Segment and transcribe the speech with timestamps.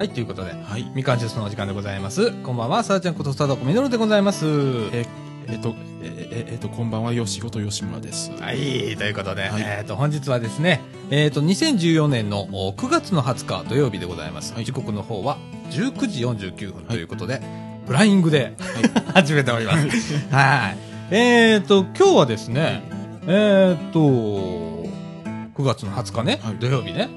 [0.00, 0.90] はい、ということで、はい。
[0.94, 2.32] みかんジュースのお時間でございます。
[2.42, 4.46] こんばんは、さあちゃんことスタートコミノルでございます。
[4.94, 5.04] え、
[5.46, 8.30] えっと、え、え、えっと、こんばんは、吉本吉村です。
[8.40, 14.54] はい、ということで、はいえっ、と、本日はですね、えっ、と、2014年のお9月の20日土曜日でございます。
[14.54, 15.36] はい時刻の方は
[15.68, 17.42] 19時49分ということで、
[17.86, 18.54] フライングで、
[19.12, 19.86] 始めております。
[20.34, 20.78] はい。
[21.10, 22.84] えっ、と、今日はですね、
[23.26, 27.10] えっ、と、9月の20日ね、はい土曜日ね、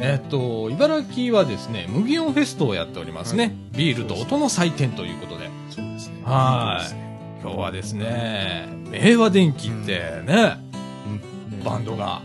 [0.00, 3.44] えっ、と、茨城はですね、麦音フェストをやっておりますね。
[3.44, 6.22] はいビールと音の祭典ということで、そうですね。
[6.24, 7.06] はい
[7.42, 10.56] 今日はですね、明和電機ってね、
[11.06, 12.22] うんねバンドがは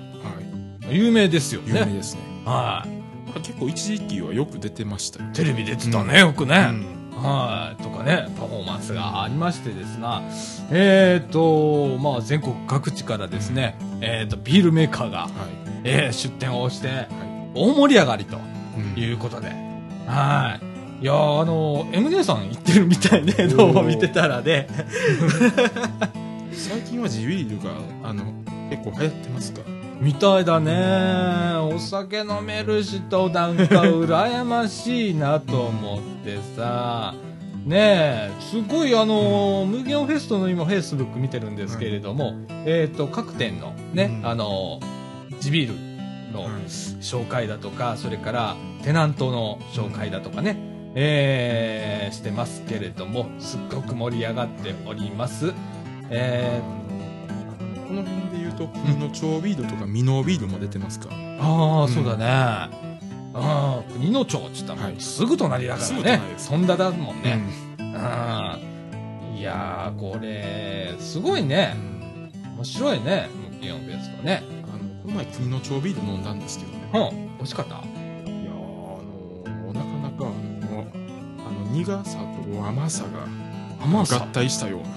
[0.89, 0.95] い。
[0.95, 1.93] 有名ですよ有名ね。
[1.93, 2.21] ですね。
[2.45, 2.87] は
[3.35, 3.39] い。
[3.41, 5.29] 結構一時期はよく出てましたよ。
[5.33, 6.67] テレビ出てたね、よくね。
[6.69, 7.83] うんはい。
[7.83, 10.23] とかね、パフォーマンスがありましてですが、
[10.71, 15.31] えっ、と、まあ、全国各地からですね、えっ、と、ビールメーカーが、はい。
[15.83, 17.03] えー出店をして、は
[17.53, 18.37] 大盛り上がりと
[18.99, 19.11] い。
[19.13, 19.49] うことで、
[20.07, 20.59] は
[21.01, 21.03] い。
[21.03, 24.67] いやーあの、MD さん行ってるみたいで、どうも見てたらね、
[26.53, 27.71] 最近は地ビールが、
[28.03, 28.23] あの、
[28.69, 29.61] 結構流行ってますか？
[29.99, 31.55] みたいだね。
[31.73, 37.13] お酒飲める人なんか羨ましいなと思ってさ。
[37.65, 42.33] ねえ、すごいあの、無限フェストの今フェイスブック見てるんですけれども、
[42.65, 44.79] えっ、と、各店のね、うんあの、
[45.39, 45.90] 地ビール
[46.31, 46.51] のはい
[47.01, 50.57] 紹介だとか、それからテナントの紹介だとかね、
[50.95, 55.53] えー、してますけれども、すっごく盛り上がっております。
[56.09, 56.61] え
[57.87, 61.09] この辺で言うと、国の超ビールとかミノービールも出てますか？
[61.09, 62.25] ー、ああ、うんそうだね。
[62.25, 62.69] あ
[63.33, 67.41] あ、国の町って言ったらはいすぐ隣だからねそんだだもんね。
[67.79, 67.89] ううん。
[69.37, 71.73] いやー、これ、すごいね。
[71.73, 74.43] ん面白いね、ムキヨンフェストね。
[75.03, 77.11] この前国の超ビール飲んだんですけどね。
[77.11, 77.75] うん、美味しかった？
[77.75, 80.85] いやーあのなかなかあの、
[81.47, 83.09] あの、苦さと甘さが
[83.79, 84.27] 合甘さ。
[84.31, 84.87] 体したような、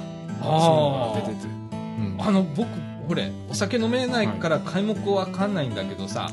[0.43, 1.49] あーそういうのが出てて。
[1.49, 2.69] うんあの、僕、
[3.09, 6.31] ほれ、お酒飲めないから皆目わかんないんだけどさ、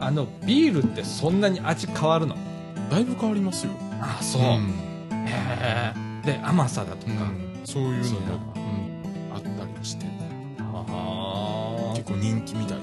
[0.00, 2.36] あの、ビールってそんなに味変わるの？
[2.90, 3.72] だいぶ変わりますよ。
[4.00, 4.42] ああ、そう。
[4.42, 5.92] んへ
[6.24, 6.26] え。
[6.26, 7.12] で、甘さだとか。
[7.12, 9.48] うんそういうのも、うんあった
[9.78, 10.06] りして、
[10.58, 12.78] あ結構人気みたい。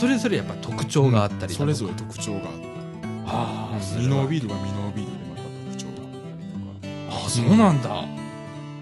[0.00, 2.44] それぞれやっぱ特徴があったりだとかそれぞれ特徴があっ
[3.26, 3.82] ああ、た。
[3.82, 7.16] それはミノービールはミノービールでまた特徴があったりとか。
[7.22, 7.88] ああ、そうなんだ。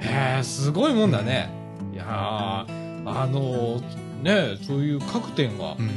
[0.00, 1.50] へえ、すごいもんだね。
[1.92, 2.08] いやー
[3.10, 3.80] あの
[4.22, 5.90] ね、そういう各店が、うん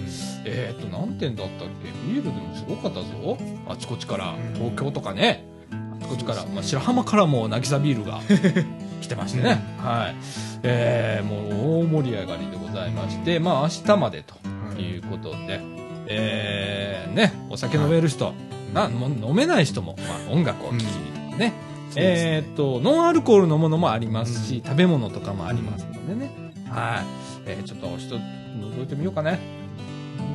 [0.45, 1.91] えっ、と、何店だったっけ？
[2.11, 3.37] ビールでもすごかったぞ。
[3.67, 5.45] あちこちから、うん東京とかね。
[5.71, 8.21] あちこちから、まあ、白浜からも渚ビールが
[9.01, 9.61] 来てましてね。
[9.77, 10.15] はい。
[10.63, 14.35] えー、もう大盛り上がりでございまして、まあ明日までと
[14.79, 15.59] いうことで、
[16.07, 18.33] えー、ね、お酒飲める人、
[18.73, 21.53] なもう飲めない人も、まあ、音楽を聴きにね、
[21.95, 24.63] えーっと、ノンアルコールのものもありますし、うん。
[24.63, 26.31] 食べ物とかもありますのでね。
[26.69, 27.05] はい。
[27.47, 29.39] えーちょっと一つ覗いてみようかね。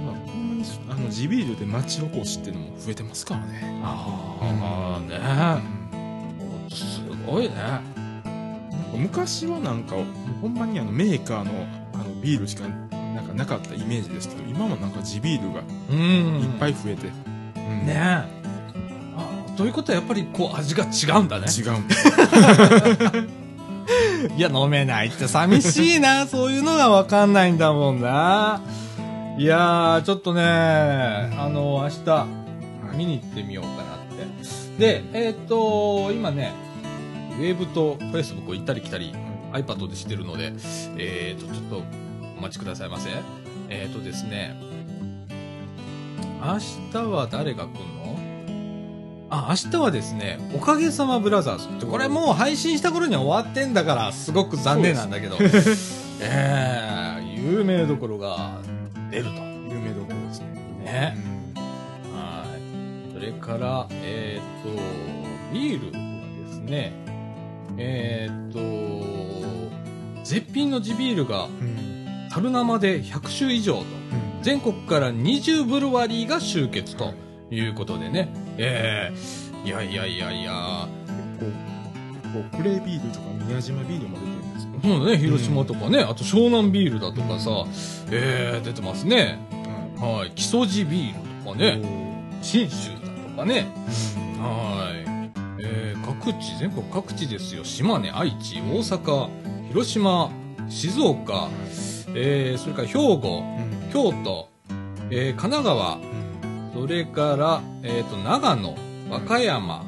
[0.04, 0.58] まあほん。
[0.58, 3.80] まにあの地ビールで町おこしっていうのも増えてますからね。
[3.82, 5.16] ああ、うね。
[6.66, 6.70] ん。
[6.70, 7.54] すごいね。
[8.94, 9.96] 昔はなんか
[10.41, 11.50] ほんまにあのメーカーの
[11.94, 12.64] あのビールしか
[13.16, 16.43] なんかなかったイメージですけど今はなんか地ビールがうん。
[16.43, 17.97] いっぱい増えて、うんねえ。
[19.16, 21.47] あということはやっぱりこう味が違うんだね。
[21.47, 22.09] 違うんです
[24.37, 26.26] いや、飲めないって寂しいな。
[26.28, 28.60] そういうのがわかんないんだもんな。
[29.38, 32.26] いやー、ちょっとね、あの、明日、
[32.97, 33.99] 見に行ってみようかなっ
[34.78, 34.78] て。
[34.78, 36.53] で、えーっ、と、今ね、
[37.38, 39.15] ウェーブとフェイスブックを行ったり来たり、
[39.53, 40.53] iPad でしてるので、
[40.99, 42.06] えーっと、ちょっと
[42.36, 43.10] お待ちくださいませ。
[43.69, 44.54] えーっとですね、
[46.41, 46.58] 明
[46.92, 48.06] 日は誰が来んの？
[49.30, 55.37] あ、明日はですね、おかげさまブラザーズって、これもう配信した頃には終わってんだから、すごく残念なんだけど、
[56.20, 58.58] ええ有名どころが
[59.11, 59.31] 出ると。
[59.31, 60.46] 有名どころですね。
[60.84, 61.16] ね。
[62.12, 62.44] は
[63.11, 63.12] い。
[63.12, 64.69] それから、えっ、と、
[65.52, 65.93] ビールは
[66.46, 66.93] ですね、
[67.78, 68.58] えっ、と、
[70.22, 71.95] 絶品の地ビールがうんうん
[72.37, 73.85] 樽生で100種以上と、
[74.43, 77.15] 全国から20ブルワリーが集結と
[77.50, 78.29] いうことでね、
[78.59, 79.11] え
[79.65, 80.87] えいやいやいやいや、
[81.41, 84.71] こうこうクレービールとか宮島ビールも出てるんですよ。
[84.83, 87.65] そうだね、広島とかね、あと湘南ビールだとかさ、
[88.11, 89.38] ええ出てますね。
[89.99, 90.33] はい。
[90.35, 91.81] 木曽路ビールとかね、
[92.43, 92.97] 信州だ
[93.31, 93.67] とかね、
[94.38, 95.06] はい。
[95.65, 97.65] えー、各地、全国各地ですよ。
[97.65, 99.31] 島根、愛知、大阪、
[99.69, 100.31] 広島、
[100.69, 101.49] 静岡、
[102.16, 104.48] えー、それから兵庫、うん京都、
[105.10, 106.16] えー、神奈川、うん
[106.74, 108.76] それから、えっ、と、長野、
[109.08, 109.86] 和歌山、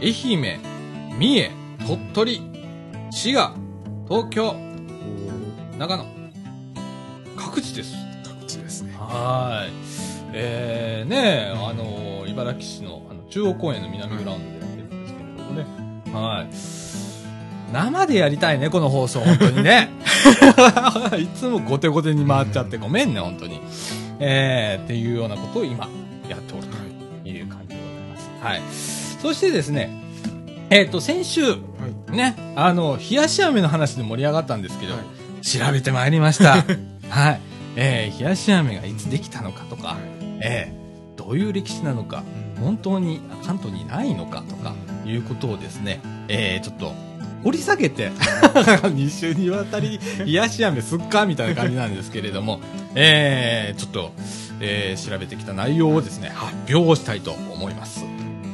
[0.00, 0.60] 愛媛、
[1.18, 1.50] 三重、
[1.88, 2.42] 鳥取、
[3.10, 3.52] 滋賀、
[4.08, 4.54] 東京、
[5.76, 6.06] 長野。
[7.36, 7.94] 各地です。
[8.24, 8.94] 各地ですね。
[8.96, 9.72] はーい。
[10.32, 15.66] えー、ねあのー茨城市のあの中央公園の南グラウンドでやってるんですけれどもね。
[16.12, 16.79] はい。
[17.72, 19.90] 生でやりたいね、この放送、本当にね。
[21.18, 23.60] いつも後手後手に回っちゃってごめんね、本当に。
[24.18, 25.88] えー、っていうようなことを今
[26.28, 28.30] やっておるという感じでございます。
[28.42, 28.60] はい。
[29.22, 29.90] そしてですね、
[30.70, 31.56] えっ、と、先週、は
[32.12, 32.16] い。
[32.16, 35.02] ね、あの、冷やし飴の話で盛り上がったんですけど、はい
[35.42, 36.64] 調べてまいりました。
[37.08, 37.40] はい。
[37.76, 39.96] えー、冷やし飴がいつできたのかとか、
[40.40, 42.24] えー、どういう歴史なのか、
[42.60, 44.74] 本当に関東にないのかとか、
[45.06, 46.92] いうことをですね、えー、ちょっと、
[47.42, 48.10] 掘り下げて、
[48.50, 52.60] 2週にわたり、冷やし飴すっかみたいな感じなんですけれども、
[52.94, 54.12] えー、ちょっと、
[54.60, 58.04] えー、調べてきた内容をですね、発表したいと思います。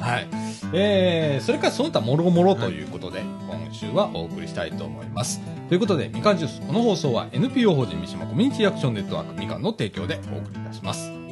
[0.00, 0.28] はい。
[0.72, 5.40] えー、それからその他もろもろということで、今週はお送りしたいと思います。
[5.68, 11.25] ということで、みかんジュース、この放送は NPO 法人三島コミュニティアクションネットワークみかんの提供でお送りいたします。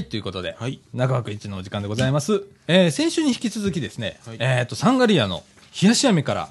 [0.00, 0.80] はい、ということで、はい。
[0.94, 2.42] 中枠一のお時間でございます。
[2.68, 5.42] えー、先週に引き続きですね、はいえっ、と、サンガリアの
[5.78, 6.48] 冷やし飴から、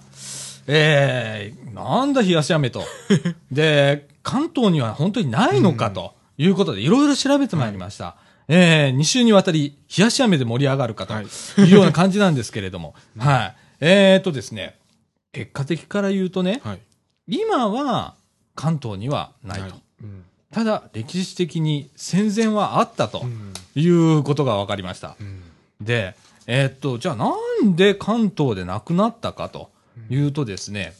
[0.68, 2.84] えー、なんだ冷やし飴と。
[3.52, 8.18] で、関東には本当にないのかということで、いろいろ調べてまいりました。
[8.48, 13.56] えー、2週にわたり、冷やし飴で盛り上がるかとはいいうような感じなんですけれども、 はい。
[13.80, 14.78] えーとですね、
[15.32, 16.80] 結果的から言うとね、はい。
[17.28, 18.14] 今は
[18.54, 19.64] 関東にはないと。
[19.64, 20.24] はいうん。
[20.54, 23.54] ただ、歴史的に戦前はあったとうん。
[23.76, 25.16] いうことが分かりました。
[25.20, 25.42] うん。
[25.80, 26.16] で、
[26.48, 29.70] えーっと、じゃあなんで関東でなくなったかと
[30.10, 30.94] いうとですね、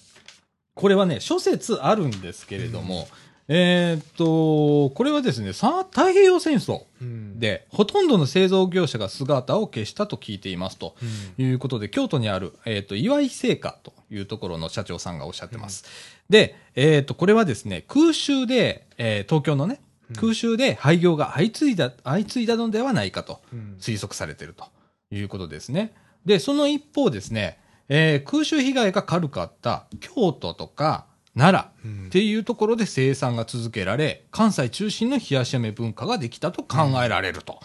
[0.76, 3.08] これはね、諸説あるんですけれども、
[3.52, 7.40] えーっと、これはですね、さ太平洋戦争うん。
[7.40, 10.96] で、ほとんどの製造業者が姿を消したと聞いていますと
[11.38, 11.46] うん。
[11.46, 15.86] いうことで、京都にある、えーっと、岩井製菓というところの社長さんがおっしゃってます。
[16.30, 19.80] で、えーっと、これはですね、空襲で、えー東京のね、
[20.20, 23.42] 空襲で廃業が相次いだ、相次いだのではないかと。
[23.54, 23.78] うん。
[23.80, 24.66] 推測されていると
[25.12, 25.94] いうことですね。
[26.26, 27.60] で、その一方ですね、
[27.90, 31.06] えー空襲被害が軽かった京都とか
[31.36, 37.60] 奈良うんっていうところで生産が続けられ、関西中心の冷やし飴文化ができたと考えられるとは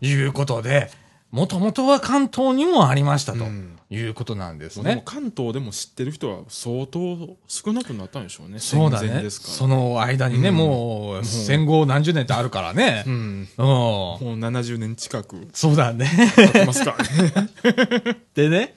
[0.00, 0.08] い。
[0.08, 0.90] いうことで、
[1.30, 5.02] もともとは関東にもありましたとうんいうことなんですね。
[5.06, 7.00] 関東でも知ってる人は相当
[7.46, 8.58] 少なくなったんでしょうね。
[8.58, 9.30] そうだね。
[9.30, 13.10] その間にね、うんもう戦後何十年ってあるからねう。
[13.10, 13.48] ん。
[13.56, 13.66] うん。
[13.66, 16.06] もう70年近くそうだね。
[16.36, 18.16] 経ってますからね。
[18.36, 18.74] でね、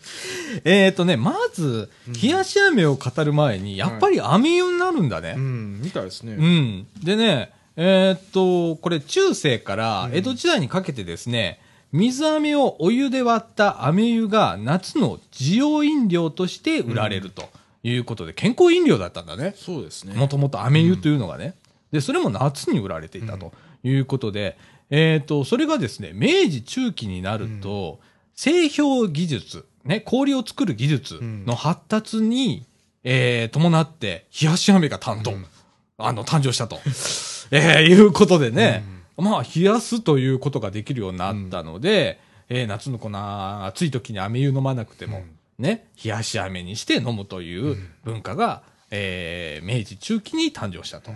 [0.64, 1.90] えっ、とね、まず、
[2.22, 5.34] 冷やし飴を語る前に、やっぱり飴湯になるんだね。
[5.36, 5.82] うん。
[5.82, 6.36] みたいですね。
[6.36, 6.88] うん。
[7.04, 11.60] でね、えっ、と、これ中世から江戸時代にかけてですね、
[11.92, 17.50] 水飴をお湯で割った飴湯が夏の需要飲料として売られると
[17.84, 19.54] いうことで、健康飲料だったんだね。
[19.58, 20.14] そうですね。
[20.14, 21.56] もともと飴湯というのがね。
[21.92, 23.52] で、それも夏に売られていたと
[23.84, 24.58] いうことで、
[24.90, 28.00] えっ、と、それがですね、明治中期になると、
[28.36, 32.66] 製氷技術、ね、氷を作る技術の発達に、
[33.04, 35.46] えー伴って、冷やし飴が担当、うん。
[35.98, 36.80] あの、誕生したと、
[37.52, 38.84] えーいうことでね、
[39.18, 45.24] まあ、冷やすということができるようになったので、えー夏のこの暑い時に飴湯飲まなくても、
[45.58, 51.12] ね、冷やし飴にして飲むという文化が、えー明治中期に誕生したと。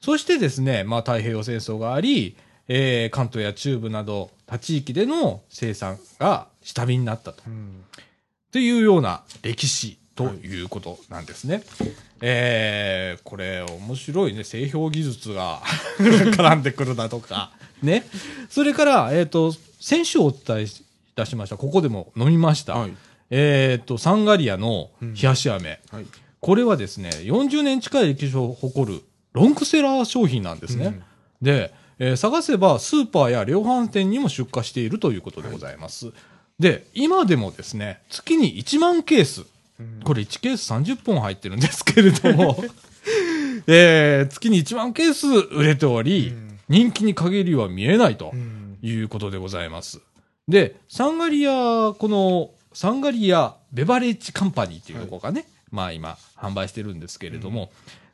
[0.00, 2.36] そしてですね、まあ、太平洋戦争があり、
[2.68, 7.42] えー関東や中部など他地域での生産が下火になったと。
[7.46, 7.84] うん。
[8.50, 11.62] というような歴史ということなんですね。
[12.20, 14.44] えー、これ面白いね。
[14.44, 15.60] 製氷技術が
[15.98, 17.50] 絡んでくるだとか。
[17.82, 18.04] ね。
[18.48, 20.66] それから、えっ、と、先週お伝えい
[21.16, 21.56] たしました。
[21.56, 22.74] ここでも飲みました。
[22.74, 22.92] はい。
[23.30, 25.80] えっ、と、サンガリアの冷やし飴。
[25.90, 26.06] はい。
[26.40, 29.02] これはですね、40年近い歴史を誇る
[29.32, 30.86] ロングセラー商品なんですね。
[30.86, 31.02] うん
[31.42, 36.12] で、えー探せばスーパーや量販店にも出荷しているということでございます。
[36.58, 39.46] で、今でもですね、月に1万ケース、うん
[40.04, 42.56] これ1ケース30本入ってるんですけれども、
[43.66, 46.58] えー月に1万ケース売れており、うん。
[46.68, 48.78] 人気に限りは見えないとうん。
[48.82, 50.00] いうことでございます。
[50.48, 51.50] で、サンガリア、
[51.92, 57.70] この、サンガリアベバレッジカンパニーっていうところがね、まあ今、販売してるんですけれども、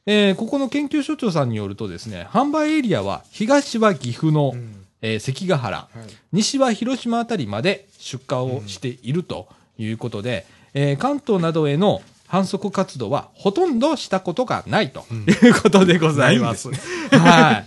[0.06, 4.84] えーここの研究所長さんによるとですね、販売エリアは東は岐阜の、うん。
[5.00, 6.12] えー関ヶ原、はい。
[6.32, 9.48] 西は広島あたりまで出荷をしていると
[9.78, 10.46] いうことで、
[10.80, 16.68] えー関東などへの販促活動はほとんどしたことがないとうんいうことでございます。
[16.70, 17.66] ないはい。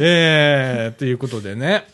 [0.00, 1.86] えー、ということでね。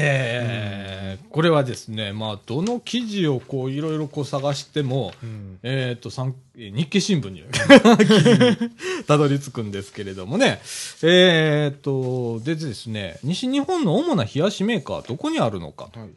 [0.00, 0.98] えー
[1.30, 7.44] これはですね、まあ、どの記事をこう、いろいろこう探しても、うんえっ、ー日経新聞 に
[9.06, 10.60] たどり着くんですけれどもね。
[11.02, 16.00] えっ、と、でですね、西日本の主な冷やしメーカーはどこにあるのかと。
[16.00, 16.08] はい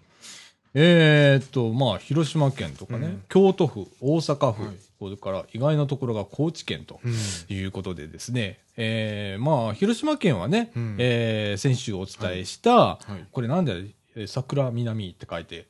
[0.73, 3.23] えっ、と、まあ、広島県とかね、うん。
[3.29, 4.75] 京都府、大阪府、はい。
[4.99, 7.13] それから意外なところが高知県とうん。
[7.55, 10.95] いうことでですね、えーまあ、広島県はね、うん。
[10.99, 13.25] えー先週お伝えした、はい。
[13.31, 13.85] これなんで、
[14.15, 15.67] えー桜南って書いて、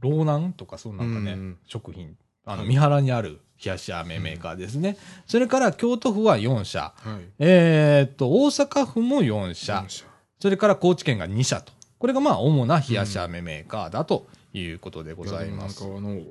[0.00, 2.68] ローナンとかそうなんかね、うん食品、あの、はい。
[2.68, 4.96] 三原にある冷やし飴メーカーですね。
[5.26, 7.24] それから京都府は4社、はい。
[7.40, 10.04] えーっと、大阪府も4社、四社。
[10.40, 11.72] それから高知県が2社と。
[11.98, 15.82] これがまあ主な冷やし飴メーカーだということでございます。
[15.82, 16.26] やでもなんかあ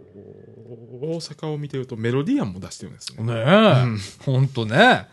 [1.01, 5.07] の大阪を見てるとメロディアンも出してるんですねねえ、うんほんとね。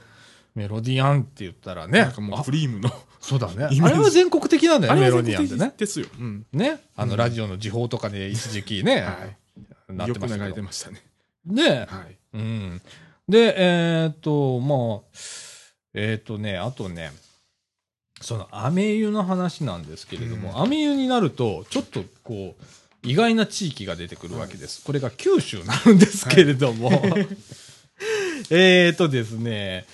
[0.55, 2.01] メロディアンって言ったらね。
[2.01, 3.65] なんかもうあクリームのそうだね。
[3.65, 5.73] あれは全国的なんだよね、メロディアンってね。
[5.77, 6.81] ですよ、うんね。
[6.95, 9.13] あの、うんラジオの時報とかで一時期ね、 は
[9.89, 11.03] いなっよく流れてましたけどてましたね
[11.47, 12.83] ねはいうん。
[13.29, 15.19] で、えーっと、まあ、
[15.95, 17.11] えーっとね、あとね、
[18.25, 20.61] その、アメ湯の話なんですけれども、うん。
[20.63, 22.65] アメ湯になると、ちょっとこう、
[23.03, 24.83] 意外な地域が出てくるわけです。
[24.83, 26.91] これが九州になるんですけれども、
[28.51, 29.85] えーっとですね、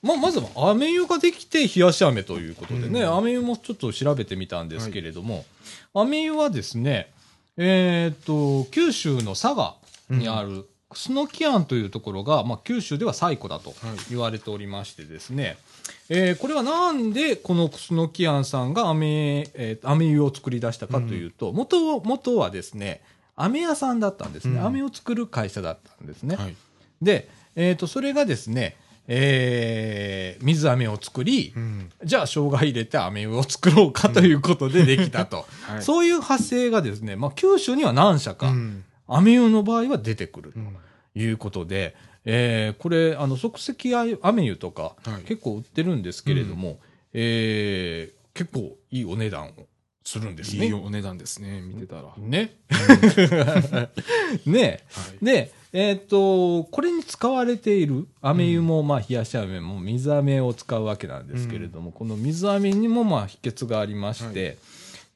[0.00, 3.16] まあ、まずは、アメ湯ができて、冷やし飴ということでね、うん。
[3.16, 5.44] アメ湯もちょっと調べてみたんですけれども、
[5.92, 7.10] アメ湯はですね、
[7.56, 9.74] えーっと、九州の佐賀
[10.08, 13.96] にある、楠木庵というところが、まあ、九州では最古だとはい。
[14.10, 15.58] 言われておりましてですね、
[16.08, 23.02] えーこれはなんでこの楠木庵さんが飴、えー、飴湯を作り出したかというと、元元はですね、
[23.36, 24.58] 飴屋さんだったんですね。
[24.58, 24.66] うん。
[24.66, 26.36] 飴を作る会社だったんですね。
[26.36, 26.56] はい。
[27.00, 31.90] で、えー、とそれがですね、えー水飴を作り、うん。
[32.04, 35.46] じゃあ生姜入れて飴湯を作ろうかということでできたと。
[35.62, 35.82] はい。
[35.82, 38.84] そういう発生がですね、まあ、九州には何社か、うん。
[39.08, 40.76] の場合は出てくるうん。
[41.14, 45.22] ということで、えーこれ、あの、即席飴湯とか、はい。
[45.26, 46.78] 結構売ってるんですけれども、
[47.12, 49.52] えー結構いいお値段を
[50.04, 50.66] するんですね。
[50.66, 52.02] いいお値段ですね見てたら。
[52.08, 52.54] はね。
[54.46, 54.80] ね。
[55.20, 55.24] い。
[55.24, 64.54] で、えーっと、これに使われている飴湯も、まあ、冷やし飴も水飴を使うわけなんですけれども、この水飴にも、まあ、秘訣がありまして、は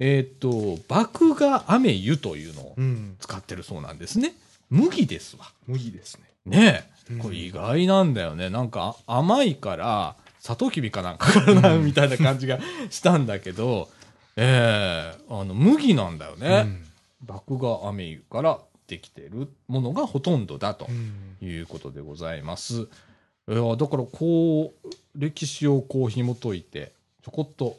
[0.01, 3.17] えーっと、麦芽飴湯というのをうん。
[3.21, 4.35] 使ってるそうなんですね。
[4.71, 5.51] 麦ですわ。
[5.67, 6.25] 麦ですね。
[6.47, 8.51] ねこれ意外なんだよね。
[8.51, 12.59] なんかあ甘いから、サトウキビかなんかからな、みたいな感じが
[12.91, 13.89] したんだけど、
[14.37, 16.83] ええあの、麦なんだよね。
[17.27, 22.89] 麦芽飴湯からできてるものがほとんどだとうんいうことでございます。
[23.47, 26.93] いやだからこう、歴史をこう紐解いて、
[27.23, 27.79] ちょこっと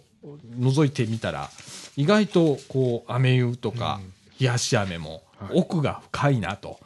[0.60, 1.50] 覗いてみたら、
[1.98, 6.80] 意外とこう、飴湯とかうん、冷やし飴もはい奥が深いなと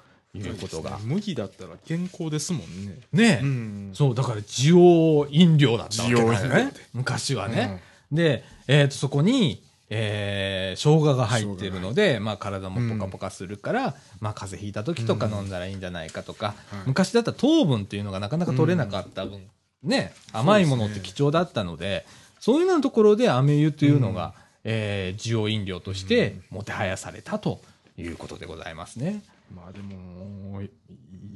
[0.47, 0.99] いうことが。
[1.03, 2.99] 麦だったら健康ですもんね。
[3.11, 3.91] ねえ、ん。
[3.93, 6.73] そう、だから、需要飲料だったわけだよね。
[6.93, 7.81] 昔はね。
[8.11, 16.55] で、えっ、と、そこに、えー、生姜が入ってるので、まあ、体もポカポカするから、まあ、風邪ひいた時とか飲んだらいいんじゃないかとか、はい。
[16.87, 19.41] 昔だったら糖分っていうのがなかなか取れなかった分、
[19.83, 22.05] ね、甘いものって貴重だったので、
[22.39, 27.59] そういうようなところで飴湯というのが、えー、需要飲料としてもてはやされたと
[27.97, 29.23] いうことでございますね。
[29.53, 30.69] まあでもい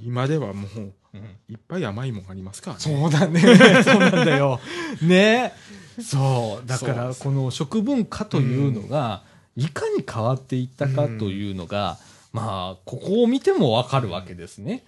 [0.01, 3.39] 今ではもううんいっぱい甘いもんありますからねそうだね。
[3.83, 4.59] そうなんだよ。
[5.01, 5.53] ね。
[6.01, 6.67] そう。
[6.67, 9.23] だから、この食文化というのが、
[9.55, 11.97] いかに変わっていったかというのが、
[12.31, 14.83] まあ、ここを見てもわかるわけですね。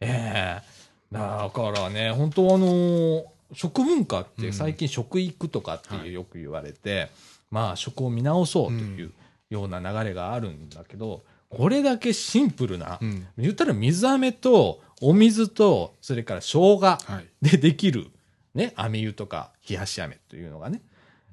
[0.00, 0.78] ええ
[1.12, 7.10] だからね、本当あの、食文化って最近食育とかってはいいうよく言われて、
[7.50, 9.12] まあ、食を見直そうという
[9.48, 13.26] ような流れがあるんだけど、これだけシンプルな、うん。
[13.38, 17.26] 言ったら水飴とお水とそれから生姜はい。
[17.42, 18.08] でできる、
[18.54, 20.82] ね、飴湯とか冷やし飴というのがね、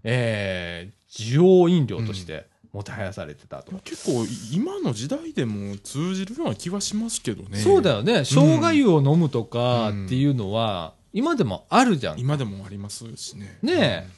[0.04, 3.72] えー、需要飲料としてもてはやされてたと。
[3.84, 7.58] 結構今の時代でも通じるような気はしますけどね。
[7.58, 8.26] そうだよね。
[8.26, 10.06] 生姜湯を飲むとかうん。
[10.08, 12.20] っていうのは、今でもあるじゃん。
[12.20, 13.58] 今でもありますしね。
[13.62, 14.10] ね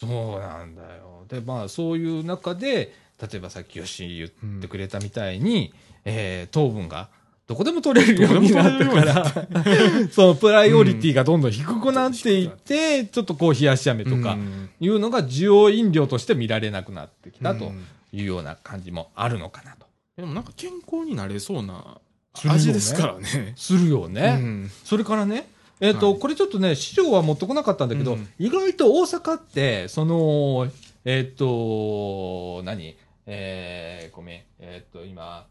[0.00, 1.26] そうなんだよ。
[1.28, 5.72] で、まあ、そういう中で、例えばさっき吉井言ってくれたみたいに、
[6.04, 7.08] えー糖分が
[7.48, 9.24] どこでも取れるようになったから、
[10.12, 14.68] そのプライオリティがどんどん低くなっていって、ちょっとこう冷やし飴とかうん。
[14.78, 17.86] いうのが需要飲料として見られなくなってきたとうん。
[18.12, 19.86] いうような感じもあるのかなと。
[20.18, 21.98] でもなんか健康になれそうな
[22.34, 23.54] 味ですからね。
[23.56, 24.38] するよね。
[24.40, 24.70] うん。
[24.84, 25.48] それからね、
[25.80, 26.20] えっ、と、はい。
[26.20, 28.28] これちょっとね、資料は持ってこなかったんだけど、うん。
[28.38, 30.68] 意外と大阪って、その、
[31.06, 32.94] えっ、と、何？
[33.30, 34.42] えー、ごめん。
[34.58, 35.46] えっ、と、今、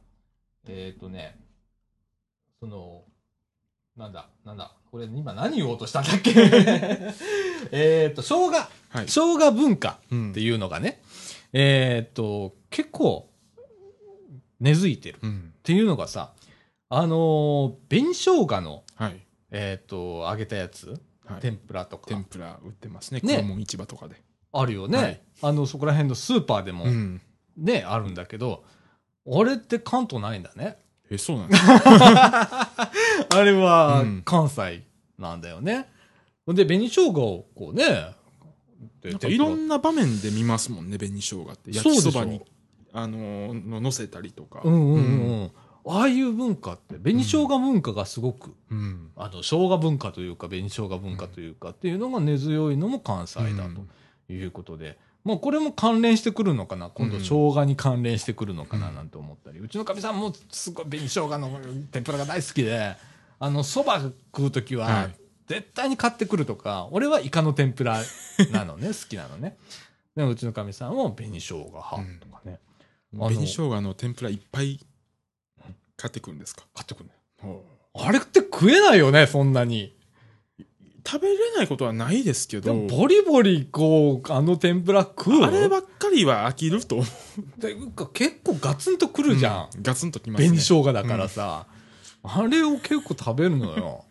[0.68, 1.38] えっ、とね、
[2.60, 3.04] その、
[3.96, 6.32] なんだ、なんだ、これ今何言おうとしたんだっけ？
[7.72, 9.06] えっと、生姜、はい。
[9.06, 11.04] 生姜文化うんっていうのがね、
[11.54, 13.30] えっ、と、結構、
[14.60, 15.54] 根付いてるっうん。
[15.62, 16.34] ていうのがさ、
[16.90, 19.22] あのー紅生姜の、はい。
[19.52, 23.20] えっ、と、揚げたやつ、はい天ぷらとか天、ぷら売ってますね。
[23.20, 24.16] ね黒門市場とかで。
[24.52, 27.22] あるよね、はいあの、そこら辺のスーパーでもうん。
[27.58, 28.64] ね、あるんだけど、
[29.30, 30.78] あれって関東ないんだね。
[31.10, 32.82] え、そうなんです あ
[33.34, 34.84] れはうん関西
[35.18, 35.90] なんだよね。
[36.48, 38.16] で、紅生姜をこうね、
[39.02, 41.72] でなんかいろんな場面で見ますもんね、紅生姜って。
[41.74, 42.42] 焼きそばに、
[42.94, 44.62] あのー、の乗せたりとか。
[44.64, 45.52] うんうんうんうん。
[45.90, 49.12] ああいう文化って、紅生姜文化がすごく、うん。
[49.16, 53.88] あの、生姜文化というか、紅生姜文化というかっていうのが根強いのも関西だうん
[54.28, 54.98] ということで、
[55.28, 56.90] まあこれも関連してくるのかな？
[56.90, 57.22] 今度うん。
[57.22, 58.92] 生姜に関連してくるのかな？
[58.92, 61.60] なんて思ったり、うちのかみさんもすごい紅生姜の
[61.92, 62.96] 天ぷらが大好きで、
[63.40, 65.16] あの、蕎麦食うときは、はい。
[65.48, 68.02] 絶対に買ってくるとか、俺はイカの天ぷら
[68.52, 69.58] なのね、 好きなのね。
[70.16, 72.60] でもうちのかみさんも紅生姜派とかね、
[73.14, 74.80] あの紅生姜の天ぷらいっぱい
[75.96, 76.64] 買ってくるんですか？
[76.74, 77.12] 買ってくるね。
[77.42, 79.96] ほあれって食えないよね、そんなに。
[81.08, 87.06] う食べれないことはないですけど、ボリボリこう、あの天ぷら食うあればっかりは飽きると思
[87.62, 89.64] ていうか結構ガツンとくるじゃん。
[89.66, 89.82] う。
[89.82, 90.48] ガツンときますね。
[90.48, 91.68] 紅生姜だからさ、
[92.24, 94.06] あれを結構食べるのよ。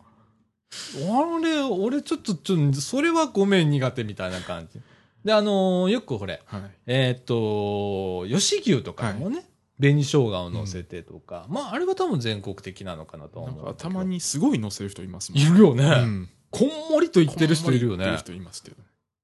[0.94, 4.80] あれ、俺ちょっと、ちょっと、それはごめん苦手みたいな感じ。
[5.24, 6.62] で、あのーよくこれ、はい。
[6.86, 9.44] えーっと、吉牛とかもね、
[9.78, 13.64] 紅生姜を乗せてとか、まあ、あれは多分全国的なのかなと思う。
[13.64, 14.04] かたま。
[14.04, 15.40] にすごい乗せる人いますもん。
[15.40, 15.84] いるよね。
[15.84, 16.28] うん。
[16.58, 18.76] こんもりと言ってる人いるよね人いますけど。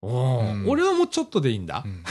[0.03, 1.89] 俺はもうちょっとでいいんだう。
[1.89, 2.03] ん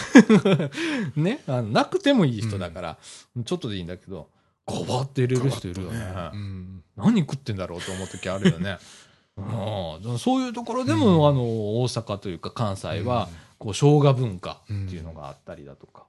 [1.23, 1.43] ね。
[1.47, 2.97] あのなくてもいい人だから、
[3.45, 4.29] ちょっとでいいんだけど、
[4.65, 5.99] ガバって入れる人いるよね。
[6.33, 6.83] うん。
[6.95, 8.77] 何食ってんだろうと思う時あるよね。
[9.37, 11.41] うん、そういうところでも、あの
[11.81, 16.05] 大阪というか関西は、こう生姜文化っていうのがあったりだとか、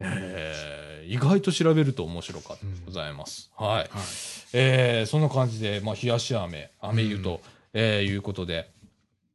[0.00, 3.50] えー意外と調べると面白かったでございます。
[3.56, 3.70] はい。
[3.78, 3.88] はい。
[4.52, 7.40] えーそんな感じで、まあ、冷やし飴、飴湯と、
[7.72, 8.70] えーいうことで、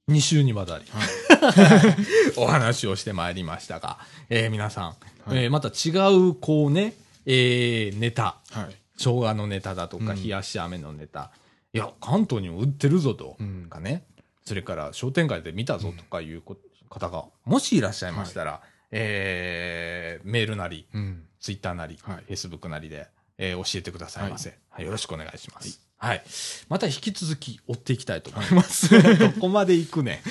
[0.10, 2.36] 2週にわたり、はい。
[2.38, 4.94] お話をしてまいりましたが、えー皆さん、は
[5.36, 5.44] い。
[5.44, 6.94] えーまた違う、こうね、
[7.26, 8.76] えーネタ、はい。
[8.98, 10.24] 生姜のネタだとか、うん。
[10.24, 11.32] 冷やし飴のネタ、
[11.74, 13.68] いや、関東にも売ってるぞとうん。
[13.70, 14.06] かね、
[14.46, 16.58] それから商店街で見たぞとかいうこ
[16.90, 21.26] 方が、もしいらっしゃいましたら、えーメールなり、うん。
[21.40, 22.16] ツイッターなり、はい。
[22.18, 24.86] フェイスブックなりで、えー教えてくださいませ、はい。
[24.86, 25.85] よろしくお願いします。
[26.06, 26.24] はい。
[26.70, 28.90] また引き続き追っていきたいと思います。
[29.18, 30.22] どこまで行くね。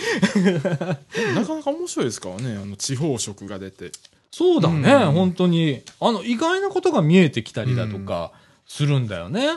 [1.34, 3.90] なかなか面白いですからね、あの、地方食が出て。
[4.30, 5.82] そうだね、うん本当に。
[6.00, 8.30] あの、意外なことが見えてきたりだとか、
[8.66, 9.48] するんだよね。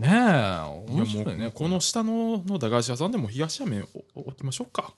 [0.00, 1.50] ねえ、面白いね。
[1.54, 4.92] この下のの駄菓子屋さんでも冷やし飴お置きましょうか。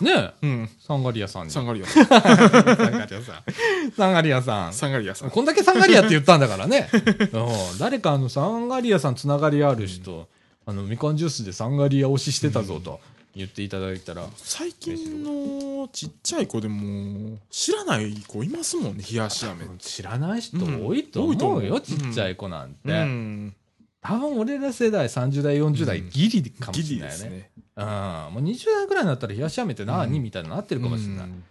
[0.00, 0.70] ねえ、うん。
[0.80, 1.50] サンガリアさんに。
[1.50, 2.06] サンガリアさん。
[2.06, 3.92] サンガリアさん。
[3.96, 4.72] サンガリアさん。
[4.72, 5.30] サンガリアさん。
[5.30, 6.88] こんだけサンガリアって言ったんだからね。
[7.32, 10.28] うん誰かあのサンガリアさんつながりある人、
[10.66, 13.00] あのみかんジュースでサンガリア推ししてたぞと
[13.36, 19.66] 言っていただいたら、最近のちっちゃい子でも知らない子いますもんね、冷やし飴。
[19.78, 23.54] 知らない人うん多いと思うよ、ちっちゃい子なんて。
[24.02, 24.10] うん。
[24.10, 27.14] 多分俺ら世代30代40代うんギリかもギしれないね。
[27.14, 27.50] リですね。
[27.76, 31.26] うん、もう20代ぐらいになったら冷やし飴って何、うんみたいになってるかもしれない。
[31.26, 31.44] うん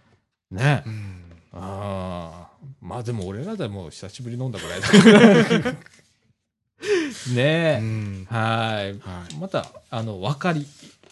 [0.51, 0.89] ねう。
[0.89, 2.49] んああ。
[2.81, 5.75] まあでも俺らでも久しぶりに飲んだぐらいだから。
[7.33, 7.81] ね
[8.29, 8.93] はい。
[8.99, 9.35] はい。
[9.39, 10.65] また、あの、分かり、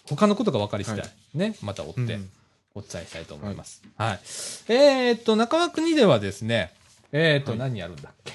[0.10, 2.30] 他のことが分かり次第、はいね、また追ってうん
[2.76, 3.82] お伝えしたいと思います。
[3.98, 4.20] はい。
[4.70, 6.74] えーっと、中間国ではですね、
[7.12, 8.34] えーっと、はい何やるんだっけ？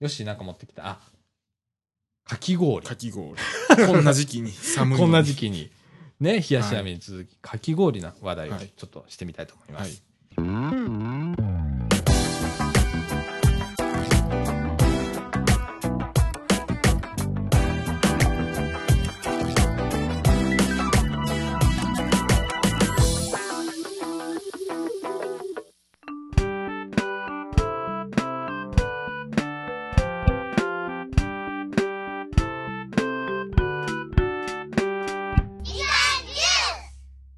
[0.00, 0.86] よし、なんか持ってきた。
[0.88, 0.98] あ、
[2.26, 2.84] かき氷。
[2.84, 3.36] かき氷。
[3.86, 4.98] こんな時期に寒い。
[4.98, 5.70] こんな時期に、
[6.20, 9.90] ね、冷やし飴に続き、かき氷な話題をはいちょっとしてみたいと思いまはい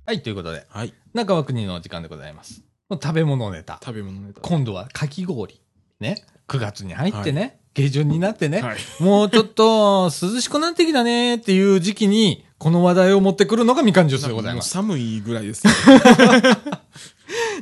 [0.08, 0.94] はい、ということで、はい。
[1.12, 2.62] 中川国のお時間でございます。
[2.90, 3.78] 食べ物ネタ。
[3.84, 4.40] 食べ物ネタ。
[4.40, 5.60] 今度はかき氷。
[6.00, 6.24] ね。
[6.48, 7.60] 9月に入ってね。
[7.74, 8.62] 下旬になってね。
[8.62, 8.78] はい。
[9.00, 14.74] もうちょっと涼しくなってきたねっていう時期に、この話題を持ってくるのがみかんジュースでございます。
[14.78, 15.72] もう寒いぐらいですね。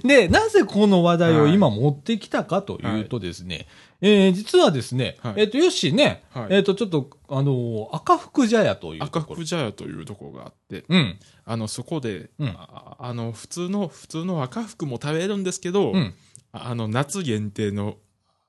[0.07, 3.67] で、なぜこの話題を今持ってきたかというとですね、
[4.01, 9.35] えー、実はですね、はいえっ、と、よしね、はいえっ、と、ちょっと、あのー赤福茶屋というと赤ころ。
[9.37, 11.19] 福茶屋というところがあって、うん。
[11.45, 16.15] あの、そこで、うんああの、普通の、普通の赤福も食べれるんですけど、うん。
[16.53, 17.97] ああの、夏限定の、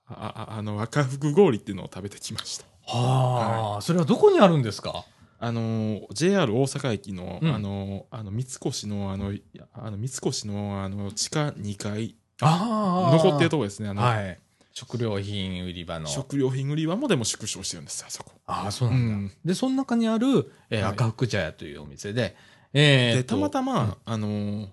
[0.07, 2.65] あああの、赤福氷っていうのを食べてきました。
[2.85, 5.05] はあ、それはどこにあるんですか？
[5.39, 9.33] あの、JR 大阪駅の、うんあの、あの、三越の、あの、
[9.73, 13.89] あの三越の、あの、地下2階、あ残ってるとこですね。
[13.89, 14.39] あの、はい。
[14.77, 16.05] 食料品売り場の。
[16.05, 18.31] 食料品売り場もでも縮小してるんですよ、あそこ。
[18.45, 19.15] ああ、そううなんだ。
[19.15, 19.31] ん。
[19.43, 22.35] で、その中にある、えーはい赤福茶屋というお店で、
[22.73, 24.69] えーで、とたまたま、あの、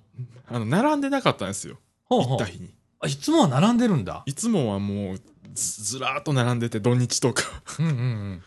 [0.47, 1.79] あの、並んでなかったんですよ。
[2.05, 2.75] ほうほう行った日に。
[3.01, 4.23] あいつもは並んでるんだ。
[4.27, 5.21] いつもはもう、
[5.55, 7.43] ずずらーっと並んでて、土日とか。
[7.79, 8.43] うんうんうん。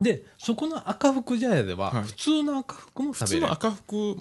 [0.00, 3.46] で、そこの赤福茶屋では、はい普通の赤福も普食べれる。
[3.46, 4.16] 通の赤福、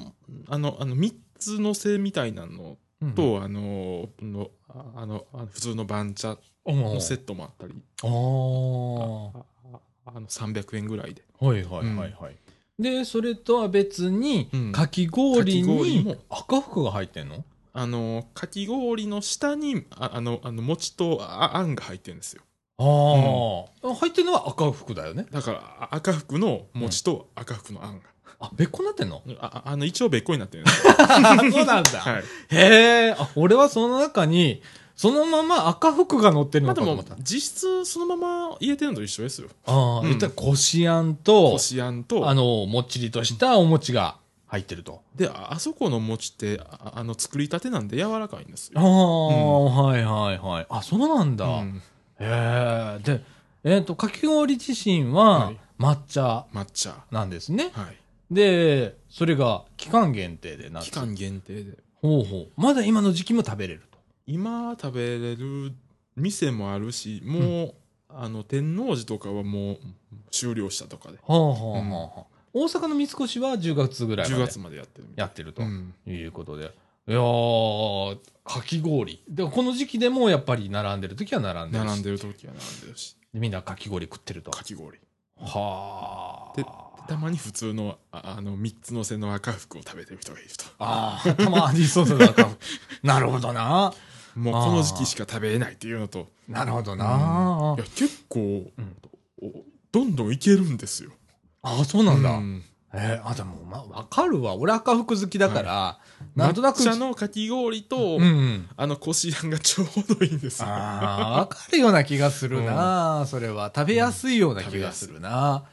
[0.50, 11.24] あの、あの、三つのせみたいなのうんと、あの、のああの、普通の番茶おのーセットもあったり、あああの、300円ぐらいで。
[11.40, 12.38] はいはいはいはい。
[12.80, 17.44] で、それとは別にう、んかき氷にも赤福が入ってんの？
[17.74, 22.44] あの、かき氷の下に、ああの、あの、餅とああんが入ってるんですよ。
[22.78, 25.26] ああ、入ってるのは赤福だよね。
[25.32, 28.04] だから、あ赤福の餅と赤福のあんが。
[28.42, 29.22] あ、別個になってんの？
[29.40, 30.94] ああの、一応別個になってるんですよ。
[31.52, 31.90] そうなんだ。
[32.02, 32.24] はい。
[32.50, 34.62] へえ、あ、俺はその中に、
[34.96, 39.48] そのまま赤福が乗ってるまあでものかと思った。、実質そのまま入れてるのと一緒ですよ。
[39.66, 45.02] ああ、うん言ったらこしあんとこ、しあんと、あの、もっちりとしたお餅が入ってると。
[45.16, 49.66] で、ああそこの餅って、ああの、作りたてなんで柔らかいんですああ、よ。
[49.66, 50.66] はいはいはい。
[50.70, 51.46] あ、そうなんだ。
[51.46, 51.82] うん
[52.20, 53.00] へえ。
[53.04, 53.24] で、
[53.64, 56.94] えっ、と、かき氷自身ははい抹茶抹茶。
[57.10, 57.72] なんですね。
[57.74, 57.98] はい。
[58.32, 61.78] で、それが期間限定でな期間限定で。
[61.96, 62.48] ほうほう。
[62.62, 63.98] まだ今の時期も食べれると。
[64.26, 65.74] 今食べれる
[66.16, 67.74] 店もあるし、もう、
[68.10, 69.78] あの、天王寺とかはもう
[70.32, 71.18] 終了したとかで。
[71.18, 72.24] はあはあはあはあ。
[72.54, 75.94] 大阪の三越は10月ぐらいま10で月までやってるやってるとうん。
[76.08, 76.72] いうことで。
[77.08, 79.22] いやー、かき氷。
[79.28, 81.88] で、この時期でもやっぱり並んでる時は並んでるし。
[81.88, 84.52] 並んでる時は並んでるし、みんなかき氷食ってると。
[84.52, 85.00] かき氷。
[85.38, 86.91] はあ。
[87.08, 90.66] でたまに普通の、ああの、三つのせの赤福を食べてる人がいると。
[90.80, 92.20] ああ、たまにそうそう
[93.04, 93.94] なるほどな。
[94.36, 97.76] もうこの時期しか食べれないっていうのと、なるほどな。
[97.78, 98.96] いや、結構、うん
[99.44, 99.52] お
[99.92, 101.12] どんどんいけるんですよ。
[101.64, 102.30] ああ、そうなんだ。
[102.32, 104.56] うんえーあ、でも、まあ、わかるわ。
[104.56, 106.00] 俺赤福好きだから、
[106.36, 106.82] なんとなく。
[106.82, 108.70] 抹茶のかき氷と、うんうん。
[108.76, 110.68] あの、こしあんがちょうどいいんですよ。
[110.68, 113.72] ああ、わかるような気がするな、それは。
[113.74, 115.64] 食べやすいような気がするな。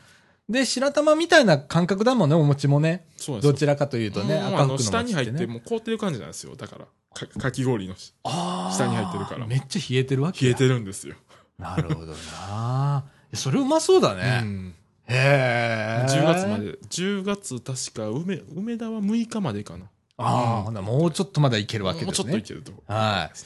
[0.48, 3.06] で、白玉みたいな感覚だもんね、お餅もね。
[3.16, 5.46] そうどちらかというとね、赤福の餅あの下に入ってね。
[5.46, 6.56] もう凍ってる感じなんですよ。
[6.56, 11.16] だから、かかき氷の下に入ってるからめっちゃ冷えてるわけや冷えてるんですよ。
[11.58, 13.04] なるほどな。
[13.34, 14.40] それうまそうだうね。
[14.40, 14.74] ん
[15.06, 16.06] へえ。
[16.08, 16.58] 10月ま。
[16.58, 19.86] で、10月確か梅、梅田は6日までかな。
[20.16, 22.30] ああ、ほなもうちょっとまだいけるわけですね。
[22.32, 22.92] もうちょっといけると。
[22.92, 23.38] はい。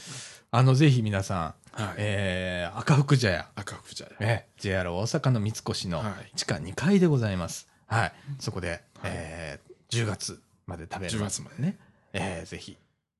[0.51, 1.95] あの、ぜひ皆さん、はい。
[1.97, 4.11] えー、赤福茶屋、赤福茶屋。
[4.19, 7.67] え、JR 大阪の三越のはい地下2階でございます。
[7.87, 8.13] はい。
[8.39, 11.77] そこで、えー、10月まで食べれます10月までね。
[12.13, 12.77] えー、ぜひ、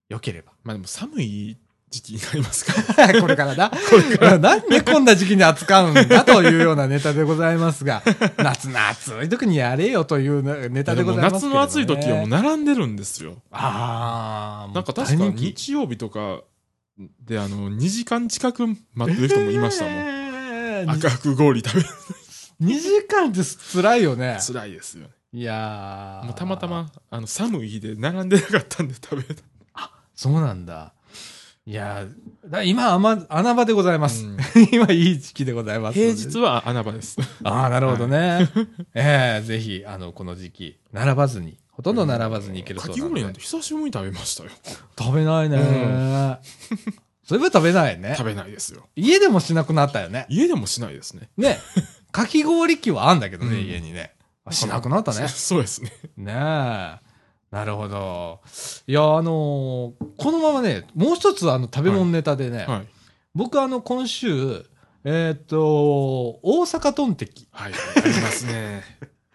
[0.09, 0.51] よければ。
[0.63, 1.57] まあでも寒い
[1.89, 3.17] 時期になりますから。
[3.21, 3.69] これからだ。
[3.69, 4.39] これから。
[4.39, 8.01] なんでこんな時期に扱うんだというようなネタでございますが、
[8.37, 11.55] 夏の暑い時にやれよというネタでございますけれども、ね。
[11.55, 13.37] 夏の暑い時はもう並んでるんですよ。
[13.51, 16.41] ああ、なんか確か大人気日曜日とか
[16.97, 19.93] であの、2時間近く待ってる人もいましたもん。
[19.93, 21.88] えー赤福氷食べる。
[22.62, 23.39] 2時間って
[23.73, 24.38] 辛いよね。
[24.45, 25.10] 辛いですよね。
[25.32, 26.67] いやーもうたまた。
[26.67, 29.41] ま、あの、寒い日で並んでなかったんで食べた。
[30.15, 30.93] そうなんだ。
[31.65, 32.06] いや
[32.65, 34.25] 今、穴穴場でございます。
[34.25, 34.38] うん
[34.71, 35.95] 今、いい時期でございます。
[35.99, 37.17] 平日は穴場です。
[37.43, 38.49] ああ、なるほどね。
[38.93, 43.01] ええぜひ、あの、この時期、並ばずに、ほとんど並ばずにいけるそうなので。
[43.01, 44.49] かき氷なんて久しぶりに食べましたよ。
[44.97, 46.38] 食べないね、うん
[47.25, 48.25] そういえば食べないね食。
[48.25, 48.88] べないですよ。
[48.95, 50.25] 家でもしなくなったよね。
[50.29, 51.29] 家でもしないですね。
[51.38, 51.57] ね。
[52.12, 54.13] かき氷機はあんだけどね、うん家にね。
[54.51, 55.27] しなくなったね。
[55.29, 55.91] そうですね。
[56.17, 56.33] ねえ。
[57.49, 58.41] なるほど。
[58.88, 62.88] いや、あのーこのままね、もう一つあの食べ物ネタでね、はい。
[63.33, 64.65] 僕あの今週、
[65.05, 67.47] えーっと、大阪トンテキ。
[67.51, 67.73] はい。
[67.73, 68.83] ありますね。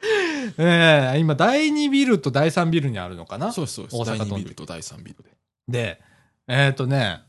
[0.59, 3.53] ええ今、第2ビルと第3ビルにあるのかな？
[3.53, 3.97] そうです、そうです。
[3.97, 5.31] 大阪第2トンテキビルと第3ビルで。
[5.69, 6.01] で、
[6.47, 7.23] えっ、とね、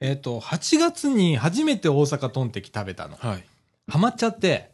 [0.00, 3.16] えっ、と、8月に初めて大阪トンテキ食べたの。
[3.16, 3.44] はい。
[3.88, 4.70] ハマっちゃって、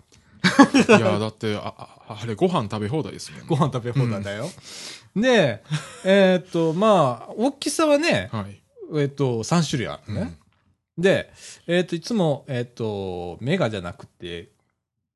[0.88, 3.46] いや、だって、あ、ああれ、ご飯食べ放題ですもんね。
[3.48, 4.48] ご飯食べ放題だよ。
[5.14, 5.62] で、
[6.04, 8.60] えっ、と、まあ、大きさはね、はい。
[8.98, 10.38] えっ、と、3種類あるのね。
[10.98, 11.32] で、
[11.66, 14.50] えっ、と、いつも、えっ、と、メガじゃなくて、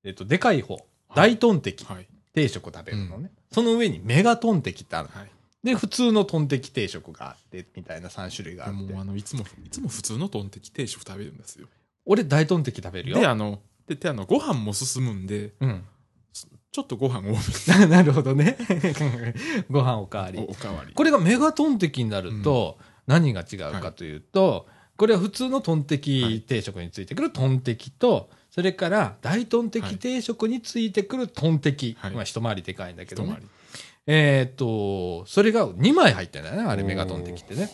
[0.04, 0.78] えっ、と、でかい方、
[1.14, 2.06] 大トンテキはい。
[2.37, 3.31] 定食を食べるのね。
[3.51, 5.18] その上にメガトンテキってあるの。
[5.18, 5.31] はい。
[5.64, 9.01] で、普通のトンテキ定食があって、みたいな3種類があってもう、。
[9.01, 11.66] あの、いつも、いつも普通のトンテキ定食食べるんですよ。
[12.05, 13.18] 俺、大トンテキ食べるよ。
[13.18, 15.85] で、あの、で、であの、ご飯も進むんで、うん。
[16.72, 18.59] ちょっとご飯多め なるほどね。
[19.70, 20.51] ご飯おかわりにお。
[20.51, 20.92] おかわり。
[20.92, 24.68] これがメガトンテキになると、何が違うかというと、
[24.99, 31.95] これは普通のトンテキ定食についてくるトンテキと、それから大トンテキ定食についてくるトンテキ。
[32.01, 33.37] はいまあ一回りでかいんだけどね。
[34.07, 37.71] えーっと、それが2枚入ってんだよね、あれメガトンテキってね。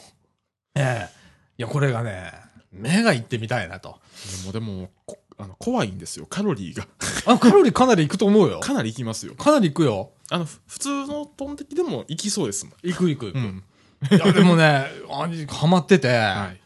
[0.74, 1.22] ええ
[1.58, 2.32] いや、これがね、
[2.72, 4.00] 目が行ってみたいなと。
[4.42, 6.26] でも、でも、こあの怖いんですよ。
[6.26, 6.88] カロリーが。
[7.32, 8.58] あ、カロリーかなりいくと思うよ。
[8.58, 9.36] かなりいきますよ。
[9.36, 10.10] かなりいくよ。
[10.30, 12.88] あの、ふ普通のトンテキでもいきそうですもん。
[12.88, 13.36] いくいくいく。
[13.36, 13.62] うん。
[14.10, 16.60] いや、でもね、あハマってて、 はい。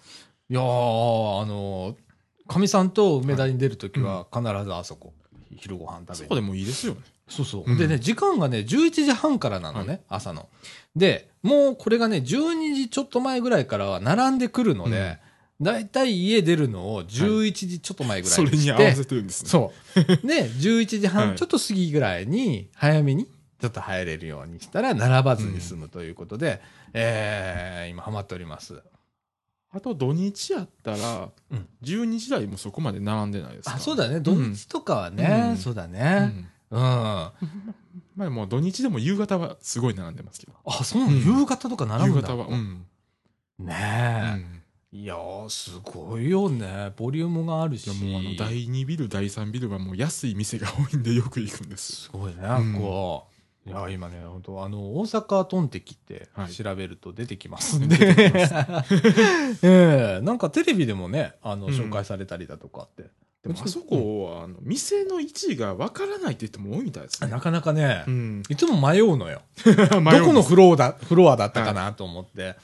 [0.49, 1.97] いやー、あの、
[2.47, 5.13] かみさんと梅田に出るときは必ずあそこ、
[5.57, 6.17] 昼ご飯食べる。
[6.17, 7.01] そこでもいいですよね。
[7.29, 10.49] そうそう、うんでね、時間がね、11時半からなのね、は朝の。
[10.95, 15.19] で、もうこれがね、12時ちょっと前ぐらいからは並んでくるので、
[15.61, 19.51] だいたい家出るのを11時ちょっと前ぐらいそれにして、に合わせてるんですね。
[19.51, 20.05] そう。
[20.27, 23.27] で、11時はい半ちょっと過ぎぐらいに、早めに、
[23.61, 26.61] ちょっと入れるようにしたら、並ばずに済むということで、
[26.93, 28.83] えー、今ハマっております。
[29.73, 34.21] あと土日やったら、うん12時台もそこまで並んでないですかあ、そうだね。
[34.21, 36.21] 土日とかはね、うんそうだうね。
[36.27, 36.81] んうん。
[36.81, 37.33] あ、
[38.17, 40.55] まあもう土日でも夕方はすごい並んでますけど。
[40.83, 42.31] そうなの、うん夕方とか並ぶんだ。
[42.31, 42.47] 夕方は。
[42.49, 42.87] うん。
[43.61, 43.77] うねん
[44.63, 44.67] え。
[44.93, 46.93] いやー、すごいよね。
[46.97, 47.89] ボリュームがあるし。
[48.03, 51.93] もうあの第2ビル、第3ビルはもう安い店が多いんでよく行くんです。
[52.05, 53.36] すごいね、うんこう。
[53.67, 57.97] いや、今ね、本当あの、大阪トンテキってはい調べると出てきますんで。
[57.99, 58.35] 出てき
[59.67, 63.11] ええなんかテレビでもね、あの、うん紹介されたりだとかって。
[63.43, 67.31] でもあそこは、あの、店の位置がわからないって言っても多いみたいですね。
[67.31, 68.43] なかなかね、うん。
[68.49, 69.43] いつも迷うのよ。
[69.65, 69.91] どど
[70.25, 72.57] このフロアだ、フロアだったかなと思って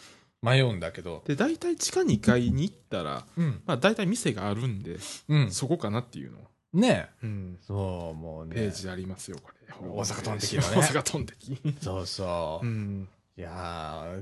[0.42, 1.22] 迷うんだけど。
[1.26, 3.62] で、大体地下2階に行ったら、うん。
[3.64, 5.50] まあ大体店があるんで、うん。
[5.52, 6.51] そこかなっていうのは。
[6.72, 7.58] ねうん。
[7.66, 8.54] そう、もうね。
[8.54, 9.88] ページありますよ、これ。
[9.88, 11.76] 大阪トンテキのね大阪トンテキ。
[11.80, 12.66] そうそう。
[12.66, 13.08] うん。
[13.36, 13.50] いや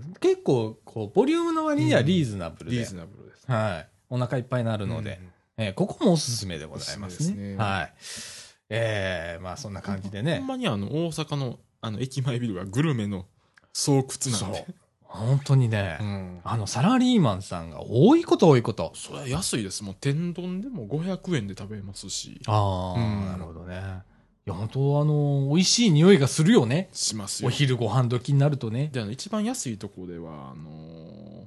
[0.02, 2.76] ー結構、こう、ボリュームの割にはリーズナブルで。
[2.76, 3.44] リーズナブルです。
[3.50, 3.88] はい。
[4.08, 5.20] お腹いっぱいになるので、
[5.56, 7.26] えーここもおすすめでございますね。
[7.28, 7.92] おすねはい。
[8.70, 10.46] えーまあそんな感じでほねん。
[10.46, 13.26] まにあの、大阪の、あの、駅前ビルはグルメの
[13.72, 14.02] 巣窟
[14.40, 14.66] なんで。。
[15.12, 16.40] 本当にね、うん。
[16.44, 18.92] あの、サラリーマンさんが多いこと多いこと。
[18.94, 19.82] それは安いです。
[19.82, 23.74] もう天丼でも500円で食べますし、ああ、うんなるほどね。
[24.46, 26.88] いや、本当あの、美味しい匂いがするよね。
[26.92, 27.48] しますよ。
[27.48, 28.88] お昼ご飯時になるとね。
[28.92, 31.44] で、あの、一番安いとこでは、あのー、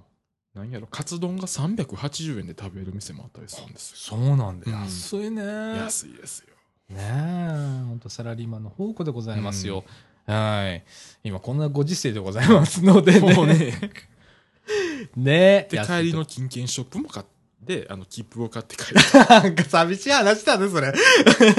[0.55, 4.65] 何やろ、カツ丼が380円で食べる店もあったりするんですそうなんだ。
[4.67, 5.41] うん安いね。
[5.41, 5.75] よ。
[5.77, 6.53] 安いですよ。
[6.89, 9.85] ねえ、本当サラリーマンの宝庫でございますよ。
[10.25, 10.83] はい。
[11.23, 13.33] 今こんなご時世でございます のでね。
[13.33, 13.73] もうね。
[15.15, 17.25] ねで、帰りの金券ショップも買っ
[17.65, 18.95] て、あの、切符を買って帰る。
[19.29, 20.93] なんか寂しい話だね、それ。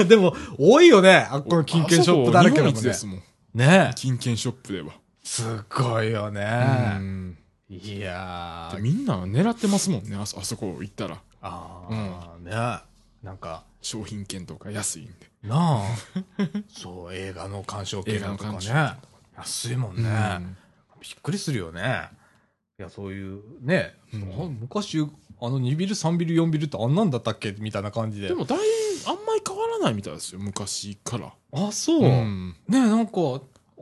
[0.05, 1.27] でも、多いよね。
[1.29, 2.93] あこの金券ショップだらけだもんねで。
[2.93, 3.23] すもん。
[3.53, 4.93] ね金券ショップでは。
[5.23, 6.43] すごいようね。
[6.99, 7.37] ん。
[7.67, 11.19] いやみんな狙ってますもんね、あそあそこ行ったら。
[11.41, 12.51] ああ、ね
[13.23, 15.13] なんか、商品券とか安いんで。
[15.47, 15.85] なあ。
[16.67, 18.59] そう、映画の鑑賞券とかね。
[19.37, 20.09] 安いもんね。
[20.09, 20.57] うん
[21.01, 22.09] びっくりするよね。
[22.79, 24.99] いや、そういう、ね、うんあ昔、
[25.39, 27.55] あの2ビル、3ビル、4ビルってあんなんだったっけ？
[27.59, 28.29] みたいな感じで。
[28.29, 28.57] でも、大、
[29.05, 31.31] あんまり変わらないみたいですよ、昔から。
[31.51, 32.03] あ、そう。
[32.03, 33.11] うんねなんか、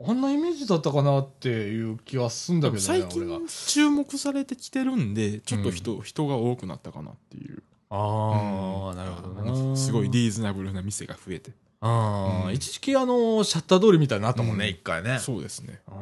[0.06, 3.46] あんなイメージだったかなっていう気はすんだけどね、最近。
[3.68, 7.62] 注目されてきてるんで、ちょっと人、人が多くなったかなっていう。
[7.90, 11.52] ああ、うんなるほどすごいリーズナブルな店が増えて。
[11.80, 15.18] ああ、うん一時期あの、シャッター通りみたいになったもんね、うん一回ね。
[15.18, 15.80] そうですね。
[15.88, 15.92] う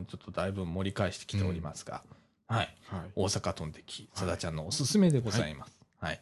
[0.00, 2.02] ん、ちょっとだいぶ盛り返してきておりますが。
[2.48, 2.76] はい。
[2.88, 3.00] はい。
[3.16, 5.76] 大阪トンテキ、さだちゃんのおすすめでございます。
[6.00, 6.20] はい。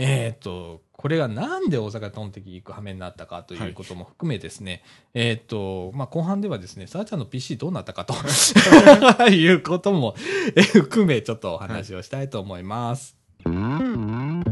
[0.00, 8.14] えっ、と、これがなんで大阪トンテキ行く羽目になったかということも含めですね、えっ、と、まあ、後半ではですね、さだちゃんの PC どうなったかと
[9.28, 10.14] いうことも
[10.54, 13.17] えー含めちょっとお話をしたいと思います。
[13.46, 13.78] 嗯。
[13.78, 14.47] ん、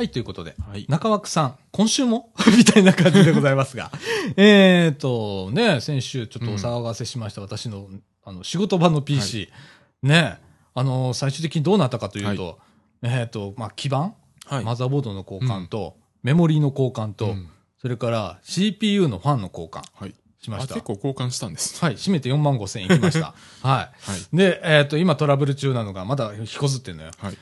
[0.00, 0.86] はい、ということで、はい。
[0.88, 2.32] 中枠さん、今週も？
[2.56, 3.92] みたいな感じでございますが。
[4.38, 7.86] えっと、ね、先週ちょっとお騒がせしました、私の、
[8.24, 9.50] あの、仕事場の PC。
[10.02, 10.38] ね、
[10.74, 12.58] あの、最終的にどうなったかというと、
[13.02, 14.14] えっと、まあ、基板、
[14.46, 14.64] はい。
[14.64, 20.14] マザーボードの交換と、メモリーの交換と、うんそれから CPU のファンの交換はい。
[20.38, 20.86] しましたあ結。
[20.86, 21.82] 構交換したんです。
[21.82, 23.34] はい、締めて4万5千円いきました。
[23.62, 24.20] は はい。
[24.34, 24.36] い。
[24.36, 27.10] で、えっ、と、今トラブル中なのが、まだ引こずってんのよ。
[27.16, 27.38] はい。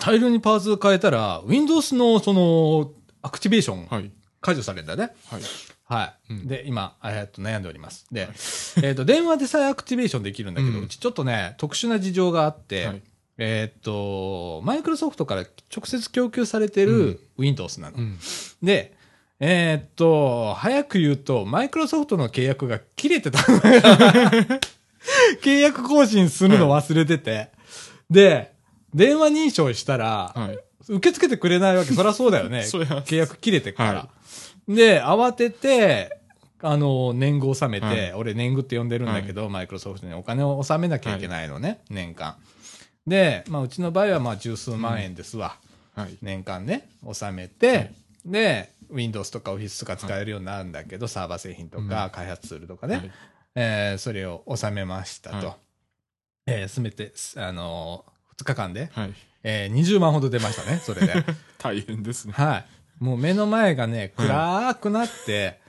[0.00, 2.92] 大量にパーツ変えたら、Windows のその、
[3.22, 4.10] アクティベーションはい。
[4.40, 5.14] 解除されるんだね。
[5.28, 5.42] はい。
[5.86, 6.32] はい。
[6.32, 8.06] うんで、今、えっと、悩んでおります。
[8.10, 8.28] で、
[8.82, 13.02] えっと、電話でさえアクティベーションできるんだけど、うんうちちょっとね、特殊な事情があって、はい。
[13.36, 15.44] えっと、マイクロソフトから
[15.74, 17.98] 直接供給されてる Windows なの。
[17.98, 18.18] うん。
[18.62, 18.94] で、
[19.40, 23.38] えっと、早く言うと、マイクロソフトの契約が切れてた
[25.42, 27.50] 契約更新するの忘れてて。
[28.08, 28.53] で、
[28.94, 30.58] 電話認証したら、はい。
[30.86, 31.92] 受け付けてくれないわけ。
[31.94, 32.60] そりゃそうだよね。
[32.60, 33.92] 契約切れてっから。
[34.00, 34.08] は
[34.68, 36.18] で、慌てて、
[36.60, 42.36] あの、年貢を納めて、はい俺年貢って呼んでるんだけど、マイクロソフトにお金を納めなきゃいけないのね、年間。
[43.06, 45.58] で、まあ、うちの場合はまあ十数万円ですわ。
[45.94, 46.16] はい。
[46.22, 47.92] 年間ね、納めて、
[48.24, 53.10] で、Windows とか Office とか使えるようになるんだけど、サーバー製品とかうん開発ツールとかね、はい
[53.56, 55.46] えーそれを納めましたと。
[55.46, 55.56] はい
[56.46, 59.14] えーすべて、あのー、2日間で、はい。
[59.42, 61.24] えー20万ほど出ましたね、それで。
[61.58, 62.32] 大変ですね。
[62.34, 62.64] はい。
[63.04, 65.60] もう目の前がね、暗くなって、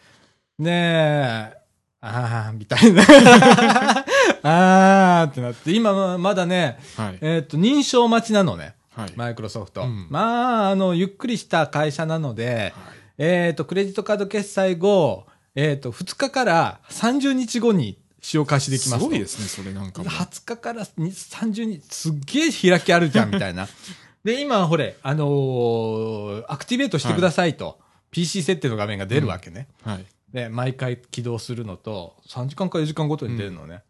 [0.60, 1.58] ねえ、
[2.02, 3.04] あー、みたいな。
[4.44, 7.18] あーってなって、今ままだね、はい。
[7.22, 8.76] えーっと、認証待ちなのね。
[8.96, 9.14] はい。
[9.16, 9.82] マイクロソフト。
[9.82, 15.26] うんまあ、あの、ゆっくりした会社なので、はいえっ、と、クレジットカード決済後、
[15.56, 19.06] えっ、と、2日から30日後に使用開始できますと。
[19.06, 20.10] すごいですね、それなんかも。
[20.10, 23.68] 20日からに30日、すっげえ開きあるじゃん、みたいな。
[24.26, 27.78] で、今、ほれ、あのーアクティベートしてくださいと、
[28.10, 29.68] PC 設定の画面が出るわけね。
[29.84, 30.06] はい。
[30.34, 33.84] でで、毎回起動するのと、3時間か4時間ごとに出るのね。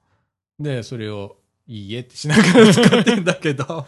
[0.59, 3.87] で、それを、いいえってしながら使ってんだけど、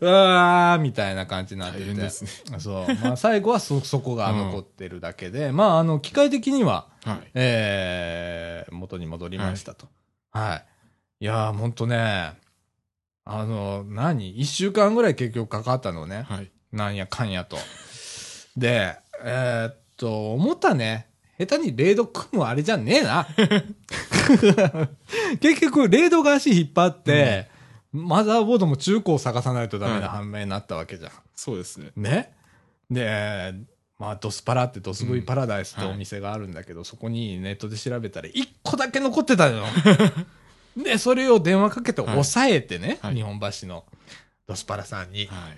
[0.00, 1.94] うわー、みたいな感じになってて。
[1.94, 2.10] ね。
[2.10, 2.86] そう。
[3.02, 7.30] まあ、最後はそ、 そこが残ってるだけで、まあ、あの、機械的には、はい。
[7.34, 9.88] えー、元に戻りましたと。
[10.30, 10.62] は
[11.20, 11.24] い。
[11.24, 12.34] い、やー、ほんとね、
[13.24, 14.30] あの、何？
[14.30, 16.24] 一週間ぐらい結局かかったのね。
[16.28, 16.50] はい。
[16.72, 17.56] なんやかんやと。
[18.56, 21.06] で、えーっと、思ったね。
[21.38, 23.26] 下手にレード組むあれじゃねえな。
[25.40, 27.48] 結局、レードが足引っ張って、
[27.92, 31.12] マザーボードも中古を探さないとダメな判明になったわけじゃん。
[31.34, 31.92] そうですね。
[31.96, 32.34] ね？
[32.90, 33.54] で、
[33.98, 39.64] まあ、ドスパラってドス V うんパラダイスってお店があるんだけど、そこにネットで調べたら1個だけ残ってたの。
[40.76, 43.84] で、それを電話かけて押さえてね、はい日本橋の
[44.46, 45.26] ドスパラさんに。
[45.26, 45.50] は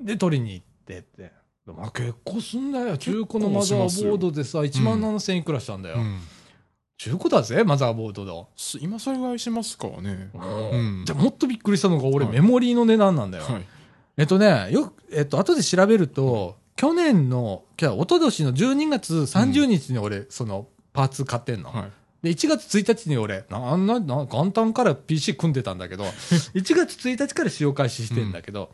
[0.00, 0.06] い。
[0.06, 1.32] で、取りに行ってって。
[1.66, 2.96] まあ、結構すんだよ。
[2.96, 5.98] 中古のマザーボードでさ、1万7000いくらしたんだよ。
[7.06, 7.12] うん。
[7.12, 8.32] 中古だぜ、マザーボードだ。
[8.56, 10.30] す今それぐらいしますからね。
[10.34, 13.44] うんで、もっとびっくりしたのが、俺、はいメモリーの値段なんだよ。
[13.44, 13.66] はい。
[14.16, 21.70] えっとね、よく、えっと、後で調べると、去年の、じゃあ、一昨年の12月30日に俺、その、パーツ買ってんの。
[21.70, 21.92] はい。
[22.22, 26.04] で、1月1日に俺、な、な、な、元旦から PC 組んでたんだけど、
[26.54, 28.72] 1月1日から使用開始してんだけど、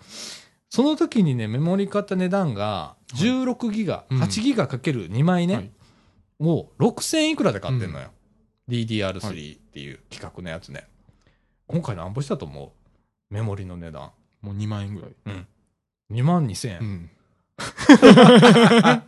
[0.69, 5.71] その時にね、メモリ買った値段が、16ギガ、うん8ギガかける2枚ね、はい
[6.41, 8.11] を6000いくらで買ってんのよ。
[8.69, 10.87] DDR3 っていう企画のやつね。
[11.67, 12.71] 今回何ぼしたと思う
[13.35, 14.11] メモリの値段。
[14.43, 15.11] もう2万円ぐらい。
[15.27, 15.47] うん。
[16.13, 16.79] 2万2000円。
[16.81, 17.11] うん。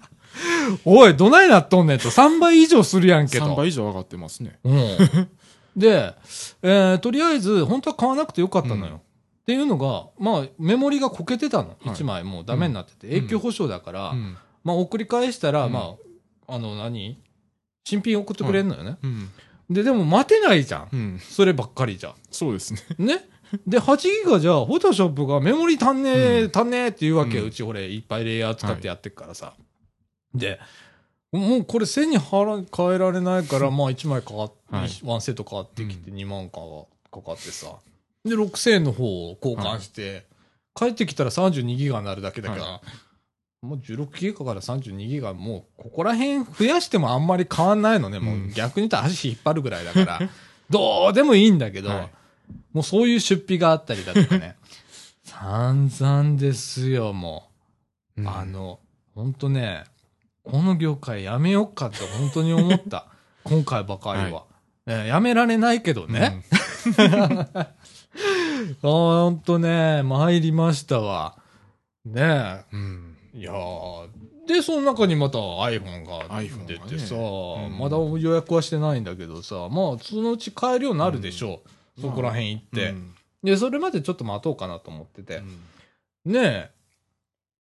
[0.84, 2.10] おい、どないなっとんねんと。
[2.10, 3.46] 3倍以上するやんけと。
[3.46, 4.58] 3倍以上上がってますね。
[4.64, 4.96] うん。
[5.76, 6.14] で、
[6.62, 8.94] えーとりあえず、本当は買わなくてよかったのよ。
[8.94, 9.00] うんっ
[9.48, 11.74] ていうのが、まあ、メモリがこけてたの。
[11.82, 13.16] い1枚もうダメになってて。
[13.16, 14.36] 永久保証だから、うん。
[14.62, 15.94] まあ、送り返したら、うんま
[16.46, 17.18] あ、あの何、
[17.82, 18.98] 新品送ってくれんのよね。
[19.02, 19.30] うん。
[19.70, 20.88] で、でも待てないじゃん。
[20.92, 21.20] うん。
[21.20, 22.80] そればっかりじゃそうですね。
[22.98, 23.06] ん。
[23.06, 23.28] ね？
[23.66, 27.44] で、8ギガじゃ、フォトショップがメモリ足んねえ、うん足んねえって言うわけよ。
[27.44, 29.54] うんうち、俺、いっぱいレイヤー使ってやってっからさ。
[30.34, 30.60] で、
[31.32, 36.60] もうこれ背に払変えられないから、まあ1枚かかっ、はいワンセット買ってきて2万か
[37.10, 37.76] かかってさ。
[38.24, 40.26] で、6000円の方を交換して、
[40.74, 42.82] 帰ってきたら32ギガになるだけだから、は
[43.62, 48.20] もう16ギガから32ギガ、もうここら辺増やしてもあんまり変わんないのね。
[48.20, 50.20] もう逆に言ったら足引っ張るぐらいだから、
[50.70, 52.10] どうでもいいんだけど、はい
[52.72, 54.56] もうそういう出費があったりだとかね。
[55.24, 57.50] 散々ですよ、も
[58.16, 58.22] う。
[58.22, 58.78] うんあの、
[59.14, 59.84] ほんとね、
[60.44, 63.06] この業界やめよっかって本当に思った。
[63.44, 64.44] 今回ばかりは。
[64.86, 66.42] えーやめられないけどね。
[66.86, 67.66] あー
[68.82, 71.36] ほんとね、参りましたわ。
[72.06, 72.80] ねうん。
[72.80, 73.07] うん。
[73.38, 73.40] え。
[73.40, 74.08] いやー
[74.46, 81.62] で、その中にまた iPhone が出てさ、がねうんまだ予約はしてないんだけどさ、まあ、そのうち買えるようになるでしょ
[81.98, 82.00] う。
[82.00, 85.36] そこら辺行って、うんで、それまでちょっと待とうかなと思ってて。
[85.36, 85.58] うん
[86.24, 86.70] ねえ。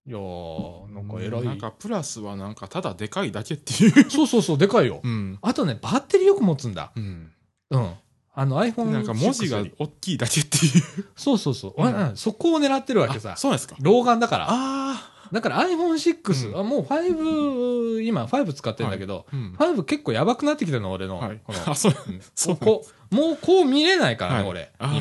[0.07, 1.43] いやー、なんか偉い。
[1.43, 3.91] なんかプラスはなんかただでかいだけっていう。
[4.09, 5.01] そうそうそう、でかいよ。
[5.03, 5.37] うん。
[5.41, 6.91] あとね、バッテリーよく持つんだ。
[6.95, 7.31] うん。
[7.69, 7.93] うん。
[8.33, 10.83] あの iPhone なんか文字が6より大きいだけっていう。
[11.15, 11.73] そうそうそう。
[11.77, 13.35] うんあそこを狙ってるわけあさ。
[13.35, 13.75] そうですか。
[13.79, 14.47] 老眼だから。
[14.49, 19.35] あだから iPhone6、うんあもう5、今5使ってるんだけど、あ。
[19.35, 19.53] うん。
[19.53, 21.17] 5結構やばくなってきてるの、俺の。
[21.17, 21.59] はいこの。
[21.71, 21.93] あ、そう。
[22.07, 24.93] うん そうこう、もうこう見れないからね、はい俺、あ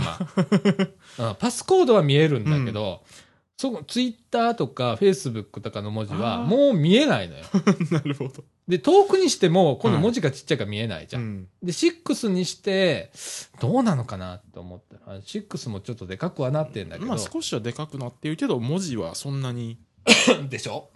[1.19, 1.29] 今。
[1.29, 3.03] うんパスコードは見えるんだけど、
[3.57, 7.45] そこ、ツイッターとかフェイスブックとかの文字はもう見えないのよ。
[7.91, 8.45] なるほど。
[8.69, 11.23] で、遠くにしても、今度文字がちっちゃいから見えないじゃん。
[11.23, 11.49] うん。
[11.63, 13.11] で、6にして、
[13.59, 17.07] どうなのかなって思ったら、6もちょっとでかくはなってんだけど。
[17.07, 19.79] まあ少しはでかくなってるけど、文字はそんなに
[20.49, 20.91] でしょ？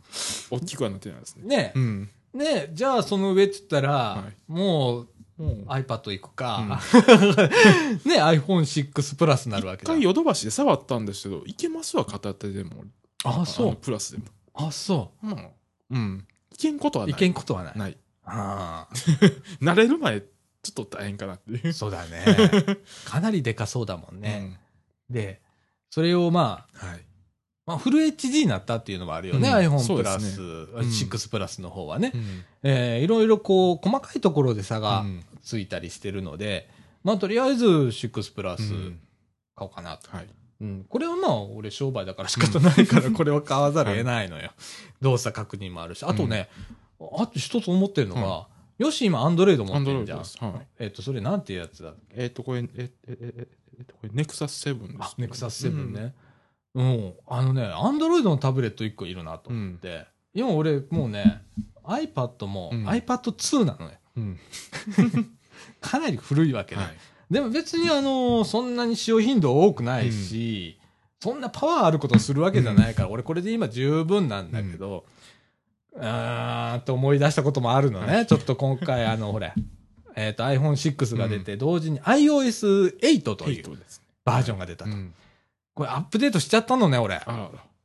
[0.50, 1.56] 大きくはなってないですね。
[1.56, 2.11] ねうん。
[2.34, 5.08] ねじゃあその上っつったら、はいもう
[5.40, 6.61] もう iPad 行くか、
[8.04, 12.84] ね iPhone6 プラスになるわけだ一回ヨドバシで触ったんですけど、いけますわ、片手でも。
[13.24, 13.76] あ、そのう。
[13.76, 14.24] プラスでも。
[14.52, 15.48] あ、そまあ、
[15.90, 16.26] うん。
[16.52, 17.08] いけんことはう。
[17.08, 17.16] ない。
[17.16, 17.78] いけんことはない。
[17.78, 17.96] ない。
[18.24, 18.86] あ
[19.62, 20.28] 慣れる前、ちょ
[20.70, 21.72] っと大変かなっていうあ。
[21.72, 22.24] そうだね。
[23.06, 24.61] かなりでかそうだもんね。
[25.08, 25.40] で、
[25.88, 26.88] それをまあ、うん。
[26.90, 27.04] はい。
[27.71, 32.12] まあ、フル HD になったっていうのもあるよね、うん iPhone プラス、ねん6プラスの方はね。
[32.14, 36.68] うんえーいろいろこう、細かいところで差がうんついたりしてるので、
[37.03, 39.01] まあ、とりあえず6プラスうん
[39.55, 40.11] 買おうかなと。
[40.11, 40.27] はい。
[40.61, 40.85] うん。
[40.89, 44.51] これはまあ、俺商売だから仕方ないから、 これは買わざるを得ないのよ。
[45.01, 46.05] 動作確認もあるし。
[46.05, 46.49] あとね、
[47.18, 48.49] あと一つ思ってるのが、は
[48.79, 50.18] よし、今、アンドロイド持ってるじゃん。
[50.18, 50.66] はい。
[50.79, 53.49] えっと、それなんていうやつだえっと、これ、え、え、え、え、
[53.79, 54.97] えっと、これ、ネクサス7です。
[55.01, 56.01] あ、ネクサス7ね。
[56.01, 56.12] うん。
[56.75, 60.07] あのね、アンドロイドのタブレット1個いるなと思って。
[60.35, 61.43] 今俺、もうね、
[61.85, 63.91] iPad もうん iPad2 なのよ。
[64.16, 64.39] うん。
[65.81, 66.83] かなり古いわけね。
[66.83, 66.97] はい。
[67.31, 70.79] でも別にあのそんなに使用頻度多くないし、
[71.21, 75.05] そんなパワーあることをするわけじゃないから、俺これで今十分なんだけど、
[75.99, 78.27] あーと思い出したこともあるのね。
[78.27, 79.53] ちょっと今回あの、ほれ、
[80.16, 84.05] えっ、と iPhone6 が出て、同時に iOS8 という8ですね。
[84.25, 84.91] バージョンが出たと。
[85.77, 85.85] うん。
[85.85, 87.21] これアップデートしちゃったのね、俺。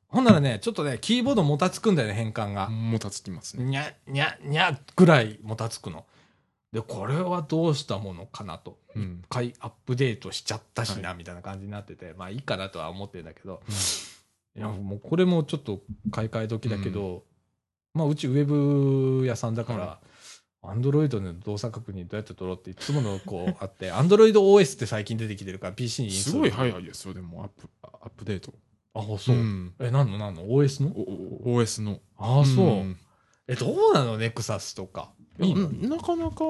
[0.07, 2.69] ほんならね、ちょっとね、キーボードもたつくんだよね、変換ら、が。
[2.69, 3.65] もたつきますね。
[3.65, 6.05] にゃ、にゃ、にゃぐらいもたつくの。
[6.71, 8.77] で、これはどうしたものかなと。
[8.95, 13.61] うん一回アップデートしちゃったしな、はみたいな感じになってて、まあいいかなとは思ってるんだけど、
[14.55, 15.81] いや、もうこれもちょっと
[16.11, 17.23] 買い替え時だけど、
[17.93, 19.99] まあうちウェブ屋さんだからは、
[20.69, 28.53] アンドロイドの動作確認どうやって取ろうっていつものこうあって、アンドロイド OS って最近出てきてるから PC にすごい早いですよ、でも、アップ、アップデート。
[28.93, 29.35] あ、そう。
[29.35, 31.99] んえ、なんのなんの ?OS の？OS の。
[32.17, 32.65] ああ、そう。
[32.65, 32.97] ん
[33.47, 34.17] え、どうなの？
[34.17, 35.11] ネクサスとか。
[35.39, 36.43] いいなかなか、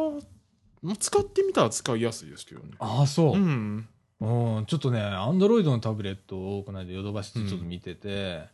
[0.81, 2.71] まあ使ってみたら使いやすいですけどね。
[2.79, 3.33] ああ、そう。
[3.33, 3.87] うん。
[4.21, 8.47] うん、ちょっとね、アンドロイドのタブレットをこの間ヨドバシでちょっと見てて、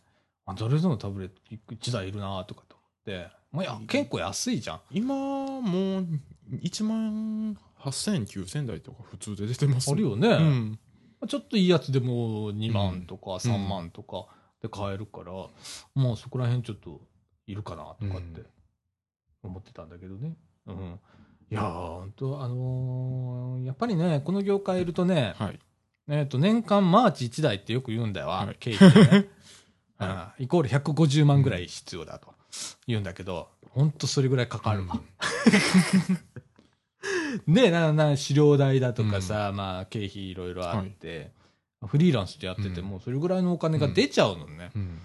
[0.45, 1.35] アンドロイドのタブレット
[1.75, 4.81] 1台いるなとかと思って、まあ、いや結構安いじゃん。
[4.91, 5.13] 今、
[5.61, 6.07] もう、
[6.63, 10.79] 1万8000、9000台とか普通で出てますあるよね、うん。
[11.27, 14.27] ちょっといいやつでも2万とかん3万とか
[14.61, 15.31] で買えるから、
[15.95, 17.01] もうそこら辺ちょっと
[17.47, 18.41] いるかなとかって
[19.43, 20.35] 思ってたんだけどね。
[20.67, 20.99] うん。
[21.51, 25.59] いやー、本当あのーやっぱりね、この業界いるとね、はい。
[26.07, 29.27] えっ、と、年間マーチ1台ってよく言うんだよ、はい経費でね。
[29.97, 32.33] はああイコール150万ぐらい必要だと
[32.87, 35.01] 言うんだけど、ほんとそれぐらいかかるわ。
[37.47, 41.31] ねえ、な、な、飼料代だとかさ、まあ、経費いろいろあって、
[41.85, 44.71] フリーランスでやっててうんも、それぐらいのお金が出ちゃうのね。
[44.75, 45.01] うん。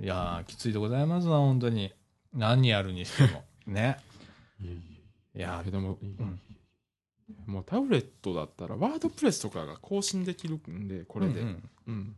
[0.00, 1.92] いやー、きついでございますわ、本当に。
[2.32, 3.44] 何やるにしても。
[3.66, 3.98] ね。
[4.60, 5.70] いえいいやえ。
[5.70, 6.40] でも、ん
[7.46, 11.40] もうタブレットだったら、ワードプレスとかが更新できるんで、これで。
[11.40, 11.70] ううんん。
[11.86, 12.16] うん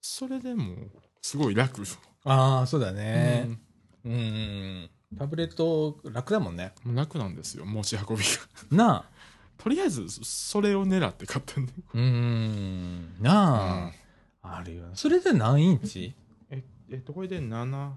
[0.00, 0.90] それでもう、
[1.20, 1.82] すごい楽。
[2.24, 3.48] ああ、そうだね
[4.04, 4.08] う。
[4.08, 5.18] んうん、うん。
[5.18, 6.72] タブレット楽だもんね。
[6.84, 8.22] もう楽なんですよ、持ち運び
[8.70, 8.76] が。
[8.76, 9.04] なあ。
[9.56, 11.72] とりあえず、それを狙って買ったんで。
[11.94, 13.16] うーん。
[13.20, 13.90] な
[14.42, 14.56] あ。
[14.58, 14.84] あるよ。
[14.94, 16.14] それで何インチ？
[16.50, 17.90] え、えっと、これで7、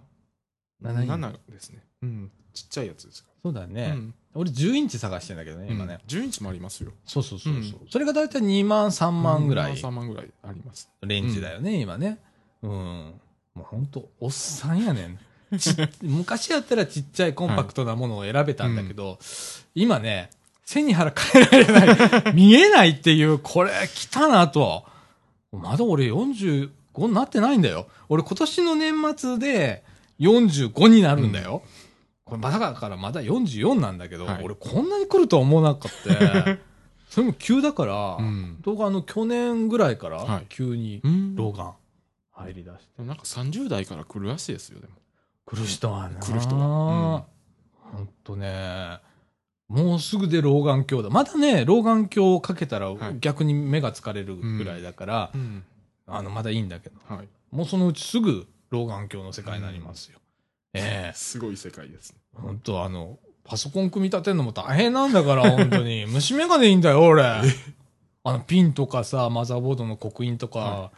[0.81, 1.83] 7インチ7ですね。
[2.01, 2.31] うん。
[2.53, 3.67] ちっちゃいやつですかそうだら。
[3.67, 3.91] ね。
[3.95, 5.99] うん俺10インチ探してんだけどね、今ね。
[6.07, 6.93] 10インチもありますよ。
[7.05, 10.89] そうそうそうそう、それがだいたい2万3万ぐらい3万ぐらいあります。
[11.01, 12.17] レンジだよね、今ね。
[12.61, 13.13] うん。
[13.55, 15.17] もうほんと、おっさんやね
[15.51, 15.57] ん。
[15.57, 19.19] ち 昔やったらちっちゃいコンパクトなものを選べたんだけど、
[19.75, 20.29] 今ね、
[20.63, 22.33] 背に腹変えられない。
[22.33, 24.85] 見えないっていう、これ来たなと。
[25.51, 26.69] まだ俺45
[27.07, 27.87] になってないんだよ。
[28.07, 29.83] 俺今年の年末で
[30.19, 31.63] 45になるんだよ。
[32.23, 36.57] これまだだからまだ44なんだけど、はい俺こんなに来るとは思わなかった。
[37.09, 38.61] それも急だから、うん。
[38.61, 41.35] 動画あの去年ぐらいからはい急にうん。
[41.35, 41.73] 老眼
[42.41, 42.83] 入り出して。
[42.97, 44.93] でもなんか30代から来るらしいですよ、でも。
[45.45, 46.19] 来る人はな。
[46.19, 47.25] 来る人は
[47.77, 48.99] ほんとね。
[49.67, 51.09] もうすぐで老眼鏡だ。
[51.09, 55.63] まだね、老眼鏡をかけたらはい逆に目が疲れるぐらいだから、うん。
[56.07, 56.95] あの、まだいいんだけど。
[57.07, 57.27] はい。
[57.51, 60.19] もうそのうちすぐ老眼鏡の世界になりますよ。
[60.73, 62.19] ええすごい世界ですね。
[62.33, 66.05] ほんとあの、パソコン組み立てるのも大変なんだから、本当に。
[66.05, 67.23] 虫眼鏡いいんだよ、俺。
[68.23, 70.91] あの、ピンとかさ、マザーボードの刻印とか、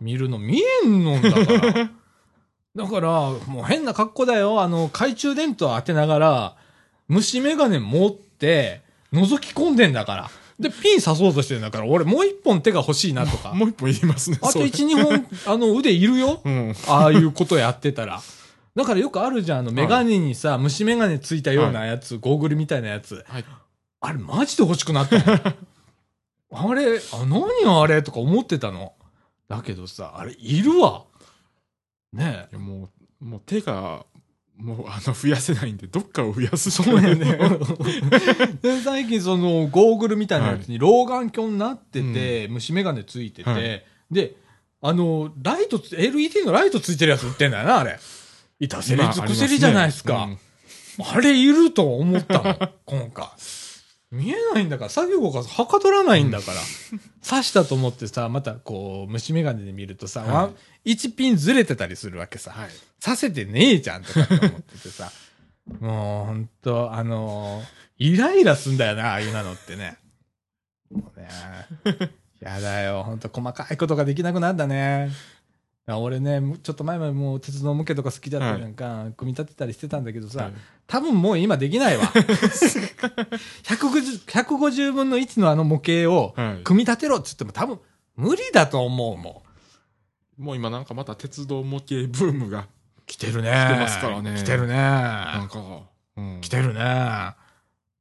[0.00, 1.90] 見るの見えんのんだから。
[2.76, 3.10] だから、
[3.46, 4.60] もう変な格好だよ。
[4.60, 6.56] あの、懐中電灯当てながら、
[7.08, 8.82] 虫眼鏡持って、
[9.12, 10.30] 覗き込んでんだから。
[10.58, 13.54] で、ピン刺そうとしてんだから、俺もう一本手が欲しいなとかあ。
[13.54, 14.38] もう一本いりますね。
[14.40, 16.40] あと一、二本、 あの、腕いるよ。
[16.44, 16.74] うん。
[16.88, 18.20] ああいうことやってたら。
[18.76, 23.24] だからよくあるじゃん、あの、メガネにさ、虫眼鏡ついたようなやつ、ゴーグルみたいなやつ。
[23.28, 23.44] はい。
[24.00, 25.38] あれ、マジで欲しくなったの。
[26.56, 28.02] あれ、あ、何あれ？
[28.02, 28.94] とか思ってたの。
[29.48, 31.04] だけどさ、あれ、いるわ。
[32.12, 32.88] ねいやも
[33.20, 34.06] う、もう手が、
[34.56, 37.38] もうあの、増やせないんで、どっかを増やすしそうやね。
[38.62, 44.36] で、最近その、ゴーグルみたいなやつに老眼鏡になってて、虫眼鏡ついてて、はいで、
[44.80, 47.98] あの、ライトつ、LED のライトついてるやつ売ってんだよな、あれ。
[48.60, 50.24] 板せりまあ尽くせりじゃないですか。
[50.24, 50.38] あり
[50.98, 53.26] あれいると思ったの、今回。
[54.14, 56.60] 見えないんだから、作業がはかどらないんだから。
[57.28, 62.52] 刺したと思ってさ、またこう、虫眼鏡で見るとさ、はいワン1ピンずれてたりするわけさ。
[62.52, 62.68] はい。
[63.02, 65.10] 刺せてねえじゃんとかって思っててさ。
[65.80, 69.96] もうほんと、あのーイライラすんだよな、ああいうなのってね。
[70.90, 71.28] もうね。
[72.40, 73.02] やだよ。
[73.04, 75.10] ほんと細かいことができなくなったね。
[75.86, 80.52] あ俺ね、ちょっと前までもう鉄道模型とか好きだったなんか、組み立てたりしてたんだけどさ、はい
[80.86, 82.04] 多分もう今できないわ。
[83.62, 86.62] 150, 150分の1のあの模型をはい。
[86.62, 87.80] 組み立てろって言っても多分
[88.16, 89.44] 無理だと思うも
[90.38, 90.42] ん。
[90.44, 92.66] もう今なんかまた鉄道模型ブームが、
[93.06, 93.50] 来てるね。
[93.50, 94.74] 来てますからね来てるね。
[94.74, 95.58] なんか、
[96.16, 96.40] うん。
[96.40, 96.80] 来てるね。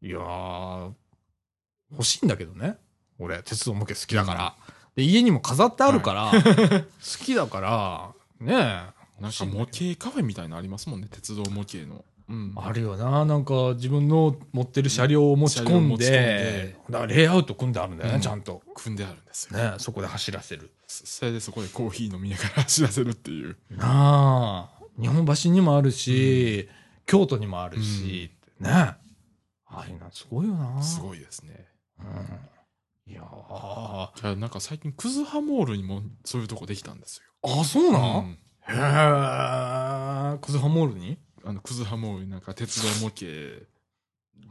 [0.02, 0.92] いやー、
[1.92, 2.78] 欲しいんだけどね。
[3.20, 4.56] 俺、鉄道模型好きだから。
[4.96, 6.32] で、家にも飾ってあるから、
[7.02, 8.94] 好きだから、ねえ。
[9.22, 12.04] なんか模型カフェみたいなのありますもんね、鉄道模型の。
[12.30, 12.54] うん。
[12.56, 13.26] あるよな。
[13.26, 18.62] なんか自分の持ってる車両を持ち込ん車両を持ち込んでで、だからレイアウト組んであるんだよね、うんちゃんと。
[18.76, 19.58] 組んであるんですよ。
[19.58, 20.72] ねそこで走らせる。
[20.88, 23.58] そそれでそこでコーヒー飲みながら走らせるっていう。
[23.72, 24.70] なあ。
[25.00, 26.70] 日本橋にもあるし、
[27.06, 28.98] 京都にもあるし、ねあ
[29.68, 30.82] あいうのすごいよな。
[30.82, 31.66] すごいですね。
[32.00, 32.40] うん。
[33.06, 34.36] いやー。
[34.36, 37.24] なんか最近、クズハモールにもそういうとこできたんですよ。
[37.62, 40.38] あ、そうなん、うんへえ。
[40.40, 41.18] クズハモールに？
[41.44, 43.68] あの、クズハモールになんか鉄道模型で、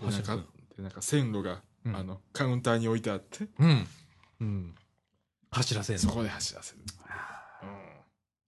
[0.02, 0.44] なんか走る、
[0.76, 3.86] でなんか線路が、うんあの、カウンターに置いてあって、うん。
[4.40, 4.74] うん。
[5.50, 6.02] 走らせんの？
[6.02, 6.82] そこで走らせる。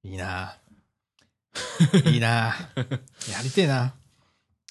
[0.02, 0.58] いいな。
[2.04, 2.54] いいな。
[3.32, 3.94] やりてえな。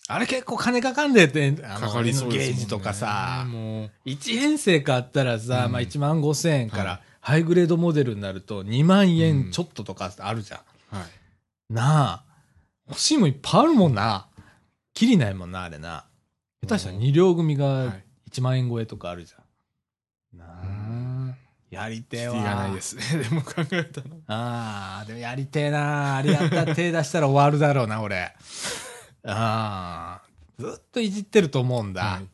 [0.09, 2.39] あれ結構金かかんでって、あの、かかりそうゲ。
[2.39, 10.57] ージとかさ、もう、1編成買ったらさ、うんまあ1万5千円から、はいハイグレードモデルになると2万うん円ちょっととかあるじゃ
[10.91, 10.97] ん。
[10.97, 11.73] はい。
[11.73, 12.23] なあ。
[12.89, 14.27] 欲しいもんいっぱいあるもんな。
[14.93, 16.03] きりないもんな、あれな。
[16.61, 18.03] 下手したら2両組がはい。
[18.29, 20.37] 1万円超えとかあるじゃん。
[20.37, 20.45] な
[21.31, 21.35] あ。
[21.71, 22.33] やりてえわ。
[22.33, 23.23] キリがないですね。
[23.23, 24.07] でも考えたら。
[24.27, 26.17] ああ、でもやりてえな。
[26.17, 28.33] あれやったら手出したら終わるだろうな、俺。
[29.25, 30.33] ああ。
[30.59, 32.03] ずっといじってると思うんだ。
[32.03, 32.27] はい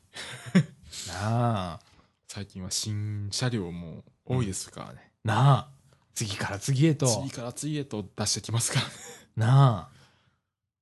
[1.07, 1.79] なあ。
[2.27, 5.11] 最近は新車両も多いですからね。
[5.23, 5.69] なあ。
[6.13, 7.07] 次から次へと。
[7.07, 8.91] 次から次へと出してきますからね。
[9.35, 9.89] な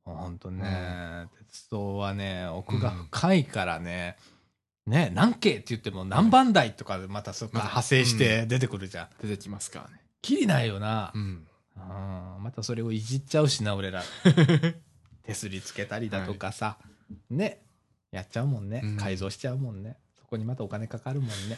[0.05, 0.11] あ。
[0.11, 4.17] ほんとね、鉄道はね、奥が深いからね。
[4.85, 9.09] ね何系って言っても何番台とかでまたそこから派生して出てくるじゃん。
[9.21, 10.01] 出てきますからね。
[10.21, 11.11] きりないよな。
[11.13, 11.21] うん。
[11.75, 14.03] うんまたそれをいじっちゃうしな、俺ら。
[15.27, 16.77] 手すりつけたりだとかさ。
[17.29, 17.59] ね。
[18.11, 19.97] やっちゃうもんね、うん改造しちゃうもんね。
[20.17, 21.57] そこにまたお金かかるもんね。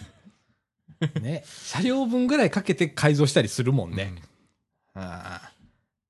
[1.21, 1.43] ね。
[1.45, 4.15] 車両分ぐらいかけて改造したりするもんね。
[4.95, 5.51] ああ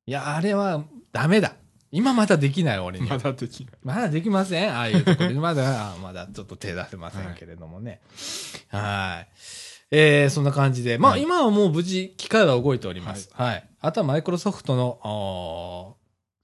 [0.05, 1.55] いや、あれはダメだ。
[1.91, 3.05] 今まだできない、俺うん。
[3.05, 3.18] には。
[3.18, 3.74] まだできない。
[3.84, 7.99] まだできませんああいうところにまだ、まだちょっと手出せませんけれどもね。
[8.70, 9.28] はい。
[9.91, 10.97] えー、そんな感じで。
[10.97, 13.30] まあ、はい今はもう無事、機械は動いております。
[13.34, 13.70] はい。
[13.82, 15.97] あとはマイクロソフトの、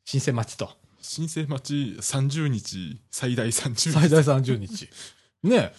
[0.04, 0.70] 申請待ちと。
[1.06, 3.92] 申請待ち30日、最大30日。
[3.92, 4.90] 最大30日。
[5.44, 5.72] ね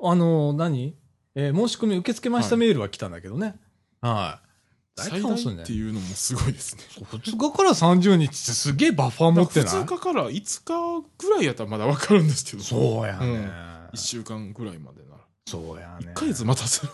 [0.00, 0.96] あの何？
[1.34, 3.54] えー申し込み受け付けましたはいメールは来たんだけどね。
[4.00, 4.48] はい。
[4.96, 6.82] 大最大っていうのもすごいですね。
[6.98, 12.62] 2日から30日ってすげえバッファー持ってない？2日から5日ぐらいやったらまだわかるんですけど。
[12.62, 13.50] そうやね、うん
[13.92, 15.18] 1週間ぐらいまでなら。
[15.46, 16.86] そうやね1ヶ月待たせ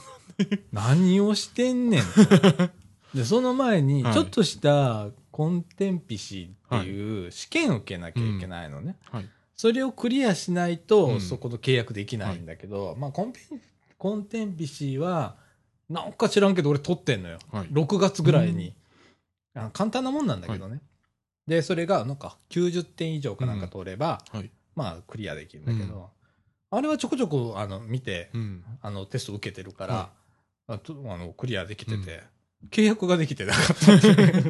[0.45, 0.65] る。
[0.73, 2.71] 何をしてんねんと
[3.15, 5.09] でその前にはいちょっとした
[5.39, 9.31] コンテンピシっていう試験を受けなきゃいけないのね、はい。
[9.55, 11.21] それをクリアしないと、うん。
[11.21, 13.39] そこの契約できないんだけど、まあコンペ
[13.99, 15.37] コンテンピシは
[15.89, 17.39] なんか知らんけど俺取ってんのよ。
[17.53, 17.69] はい。
[17.69, 18.75] 6月ぐらいに、
[19.55, 20.81] あ簡単なもんなんだけどね、
[21.47, 24.51] でそれがなんか90点以上かなんか取れば、はい。
[24.75, 26.11] まあクリアできるんだけど、
[26.73, 28.65] あれはちょこちょこあの見てうん。
[28.83, 30.11] あのテスト受けてるから、
[30.67, 32.25] あのクリアできてて、
[32.71, 33.75] 契約ができてなかった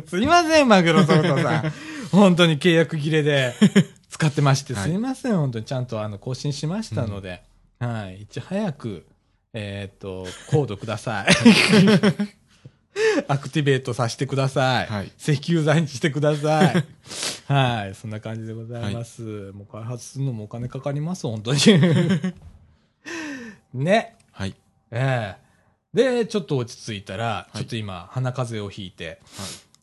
[0.09, 1.73] すいませんマグロソフトさん
[2.11, 3.55] 本当に契約切れで
[4.09, 7.43] 使ってまして、はいすいません本当にちゃんとあの更新しましたので、
[7.79, 9.07] はいいち早く
[9.53, 11.29] えーっとコードください
[13.29, 15.13] アクティベートさせてください、はい。
[15.19, 16.85] 石油剤にしてください。
[17.47, 17.95] はい。
[17.95, 19.53] そんな感じでございます。
[19.53, 21.61] もう開発するのもお金かかります、本当に。
[23.75, 24.17] ね。
[24.33, 24.55] はい。
[24.91, 25.48] ええ
[25.95, 29.19] で、ちょっと落ち着いたら、いちょっと今、鼻風邪をひいて、はい。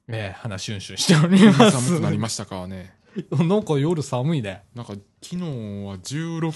[0.07, 1.83] ええ鼻シュンシュンしております。
[1.83, 2.93] 寒くなりましたかね。
[3.31, 4.63] なんか夜寒いね。
[4.75, 6.51] なんか昨日は16度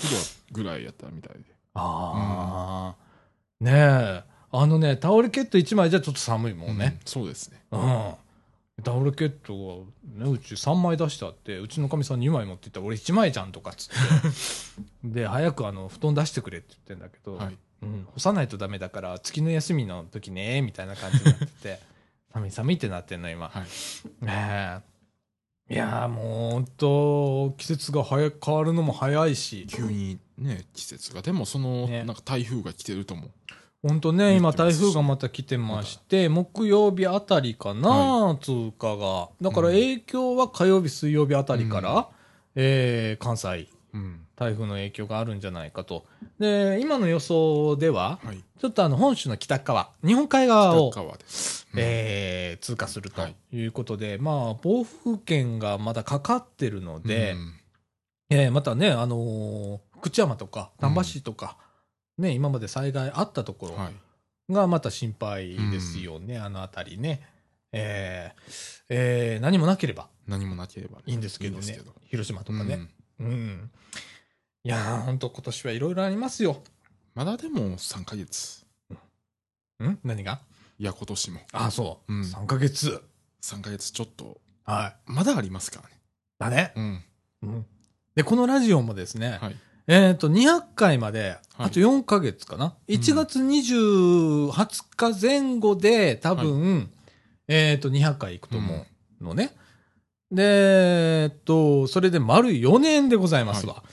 [0.52, 1.44] ぐらいやったみたいで。
[1.74, 4.24] ああ、ねえ。
[4.52, 6.98] あのね、タオルケット1枚じゃちょっと寒いもんね。
[7.00, 7.62] うんそうですね。
[7.72, 8.14] うん。
[8.84, 9.86] タオルケット
[10.16, 13.96] が、ね、うち3枚出してあって、うちのかみさん2枚持っていったら、俺1枚じゃんとかっつって。
[15.22, 17.58] で、早くあの、布団出してくれって言ってんだけど、はい。
[17.82, 21.80] うん、干さないとダメだから、月の休みの時ね、みたいな感じになってて、
[22.34, 23.50] 寒い寒いってなってんの、今。
[23.50, 24.26] はい。
[24.26, 24.82] ね
[25.70, 25.74] え。
[25.74, 31.22] いやーもう、ほんと、季節が早く変わるのも早いし、急にね、季節が。
[31.22, 33.30] でもその、ねなんか台風が来てるとも。
[33.82, 39.30] ほんとね、今台風がまた来てまして、木曜日あたりかな、通過が。
[39.42, 42.06] だからうん影響は火曜日、水曜日あたりから、うん
[42.56, 44.26] えー関西、うん。
[44.40, 46.06] 台風の影響があるんじゃないかと。
[46.40, 48.42] で、今の予想では、はい。
[48.58, 51.68] ちょっとあの、本州の北側、日本海側を、北川です。
[51.76, 57.54] えー通過するとはいいうことで、まあ、暴風圏がまだかかってるので、うん
[58.32, 61.58] えーまたね、あのー福知山とか、丹波市とか、
[62.18, 64.54] ね、今まで災害あったところ、はい。
[64.54, 67.22] がまた心配ですよね、あのあたりね。
[67.72, 71.66] えーえー何もなければ何もなければねいいんですけどね。
[71.66, 72.88] いいど広島とかね。
[73.20, 73.72] うんうん。
[74.66, 76.62] いやー、ほんと今年はいろいろありますよ。
[77.16, 78.66] まだでも3ヶ月。
[79.82, 79.98] ん？
[80.04, 80.42] 何が？
[80.78, 81.40] いや、今年も。
[81.54, 82.14] あ、そう。
[82.14, 83.02] うん3ヶ月。
[83.42, 85.12] 3ヶ月ちょっと、はい。
[85.12, 85.96] まだありますからね。
[86.40, 86.74] だね。
[86.76, 87.04] うん。
[87.44, 87.66] うん。
[88.16, 89.56] で、このラジオもですね、はい。
[89.88, 96.92] えっ、と、200回まで、はいあと4ヶ月かな？1月20、20日前後で、多分、
[97.48, 98.86] えっ、と、200回いくと思
[99.22, 99.56] うのね。
[100.32, 103.84] で、えっと、それで丸4年でございますわ。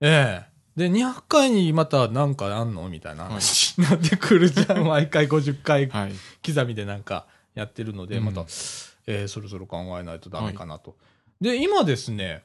[0.00, 2.88] ええで、200回にまたなんかあんの？
[2.88, 4.84] みたいな話になってくるじゃん。
[4.88, 6.12] 毎回50回はい。
[6.44, 8.40] 刻みでなんかやってるので、うんまた、
[9.06, 10.96] えーそろそろ考えないとダメかなと。
[11.40, 12.42] で、今ですね、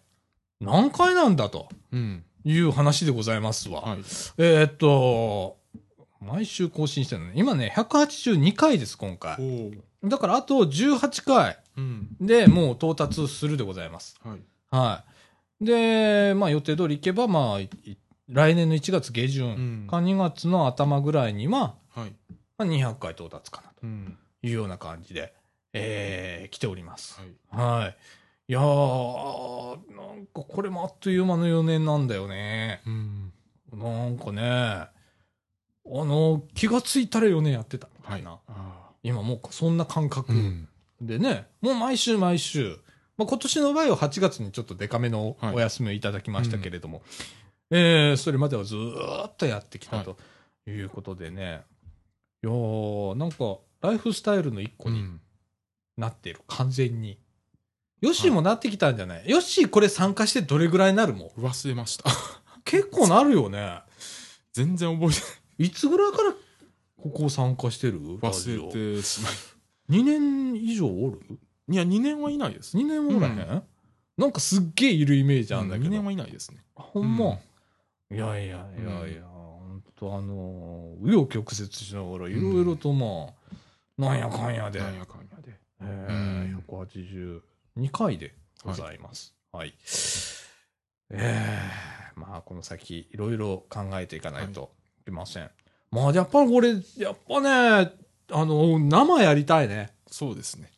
[0.61, 2.23] 何回なんだとうん。
[2.45, 3.81] いう話でございますわ。
[3.81, 3.99] はい。
[4.37, 5.57] えーっと、
[6.21, 7.33] 毎週更新してるのね。
[7.35, 9.37] 今ね、182回です、今回。
[10.03, 12.15] おだからあと18回うん。
[12.21, 14.15] でもう到達するでございます。
[14.23, 14.39] はい。
[14.69, 15.11] はい。
[15.61, 17.69] で、まあ予定通り行けば、まあ、い
[18.29, 19.49] 来年の1月下旬う
[19.85, 22.13] んか2月の頭ぐらいには、はい。
[22.57, 24.17] まあ、200回到達かなうん。
[24.41, 25.33] というような感じで、
[25.73, 27.19] えー来ております。
[27.19, 27.61] はい。
[27.81, 27.97] はい。
[28.47, 32.81] いやー、なんかこれもあっという間の4年なんだよね。
[32.85, 33.31] うん。
[33.73, 34.89] なんかね、あ
[35.85, 38.23] の、気がついたら4年やってたみたはいい。
[38.23, 38.37] な。
[38.47, 40.67] あ今もうそんな感覚ーうん。
[41.01, 42.77] でね、もう毎週毎週、
[43.19, 45.55] まあ、今年の場合は8月にちょっとデカめのはい。
[45.55, 47.01] お休みをいただきましたけれども、
[47.69, 50.05] えーそれまではずーっとやってきたはい。
[50.05, 50.17] と
[50.71, 51.61] いうことでね、
[52.43, 55.21] いやーなんかライフスタイルの一個にうん。
[55.97, 57.17] なっている、完全に。
[57.99, 61.41] ヨッシーもなってきたんじゃない、ヨッシーこれ参加してどれぐらいになるもん？
[61.41, 62.05] 忘れました。
[62.63, 63.81] 結構なるよね。
[64.53, 65.15] 全然覚え
[65.57, 65.69] てい。
[65.71, 66.31] つぐらいから
[67.03, 67.99] ここ参加してる？
[68.19, 69.99] 忘れてしまい。
[70.01, 71.19] 2年以上おる？
[71.69, 72.75] いや、2年はいないです。
[72.75, 73.63] 2年おらへん、
[74.17, 75.89] なんかすっげえいるイメージあるんだけど。
[75.89, 76.63] 2年はいないですね。
[76.75, 77.37] あほんま、
[78.11, 85.53] いやいやいやいや、ほんとあのー、紆余曲折しながらいろいろとまあ、なんやかんやで、なんやかんやで。
[85.81, 87.41] えうんー、
[87.77, 88.33] 182回で
[88.65, 89.35] ございます。
[89.51, 89.73] はい。
[91.11, 95.49] えー、まあこの先いろいろ考えていかないといけません。
[95.91, 97.91] まあやっぱりこれ、やっぱね、
[98.31, 99.91] あの、生やりたいね。
[100.07, 100.71] そうですね。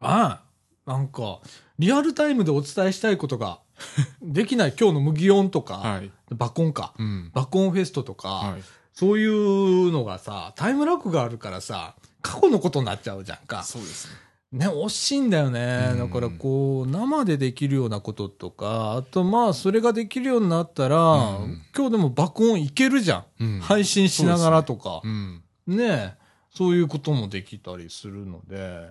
[0.00, 0.90] ああ。
[0.90, 1.40] なんか、
[1.78, 3.60] リアルタイムでお伝えしたいことが、
[4.22, 6.10] できない今日の麦音とか、はい。
[6.30, 6.94] バコンか。
[6.98, 7.30] うん。
[7.34, 8.62] バコンフェストとか、はい。
[8.92, 13.62] そういうのがさ、タイムラグがあるからさ、過去のことになっちゃうじゃんか。
[13.62, 14.26] そうですね。
[14.52, 15.88] ね、惜しいんだよね。
[15.92, 23.24] うんだからこう、生でできるようなこととか、あとまあ、それができるようになったら、うん今日でも爆音いけるじゃん。
[23.40, 25.00] うん配信しながらとか。
[25.04, 25.42] うん。
[25.66, 26.14] ね
[26.54, 28.88] そういうこともできたりするので、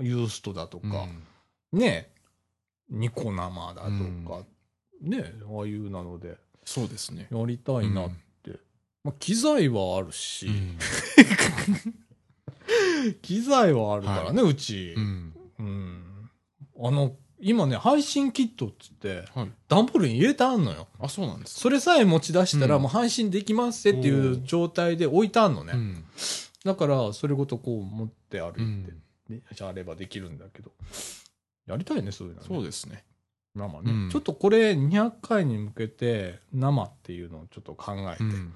[0.00, 1.06] ユーストだとか、
[1.72, 2.10] ね
[2.88, 4.44] ニコ生だとか、
[5.02, 7.28] ねああいうなので、そうですね。
[7.30, 8.10] やりたいなっ
[8.42, 8.58] て。
[9.04, 10.78] まあ、機材はあるし、うん
[13.22, 14.94] 機材はあるからね、うち。
[14.96, 15.34] うん。
[15.58, 16.30] うん。
[16.82, 19.52] あの、今ね、配信キットっつって、はい。
[19.68, 20.88] 段ボールに入れてあんのよ。
[20.98, 21.60] あ、そうなんです。
[21.60, 25.72] それさえ持ち出したら、うんもう配信できますっていう状態で置いてあんのね。
[25.74, 26.04] うん。
[26.64, 28.92] だから、それごとこう持って歩いて、
[29.60, 30.72] あればできるんだけど。
[31.66, 32.46] やりたいね、そういうの、ね。
[32.46, 33.04] そうですね。
[33.54, 38.24] 生ね、うんちょっとこれ200回に向けて生っていうのをちょっと考えて。
[38.24, 38.54] うん。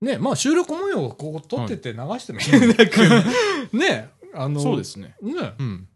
[0.00, 3.14] ね、まあ収録模様をこう撮ってて流してもいいんだけど、
[3.78, 5.16] ね、あの、そうですね。
[5.22, 5.88] ね、うん。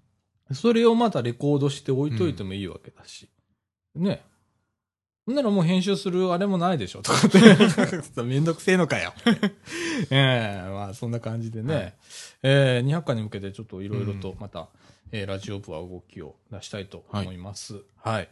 [0.52, 3.28] それをまたレコードして置いといてもいいわけだし。
[3.94, 4.22] ね。
[5.28, 8.22] ほんならもう編集するあれもないでしょとかって。
[8.22, 9.12] めんどくせえのかよ。
[10.08, 11.74] ええまあそんな感じでね。
[11.74, 11.94] はい
[12.44, 14.68] えー200回に向けてちょっといろいろとまた、
[15.12, 17.82] えーラジオ部は動きを出したいと思います。
[18.02, 18.28] はい。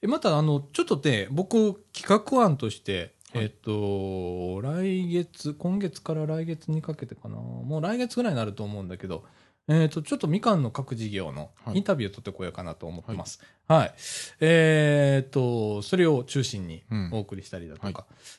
[0.00, 7.36] えまたあの、ちょっとね、僕企画案として、はいえっと、来月、今月から来月にかけてかな。
[7.36, 9.22] もう来月ぐらいになると思うんだけど、
[9.68, 13.40] えっと、ちょっとみかんの各事業のはいインタビューを取ってこようかなと思ってます。
[13.66, 13.94] はい。
[14.40, 17.94] えっと、それを中心にうんお送りしたりだとか、はい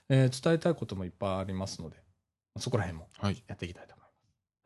[0.10, 1.98] えー伝えたいこともいっぱいありますので、
[2.58, 3.44] そこら辺もはい。
[3.48, 4.16] やっていきたいと思います。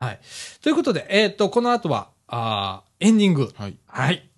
[0.06, 0.20] はい。
[0.62, 3.50] ということで、えっと、この後は、あーエンディング。
[3.54, 3.76] はい。
[3.86, 4.30] はい。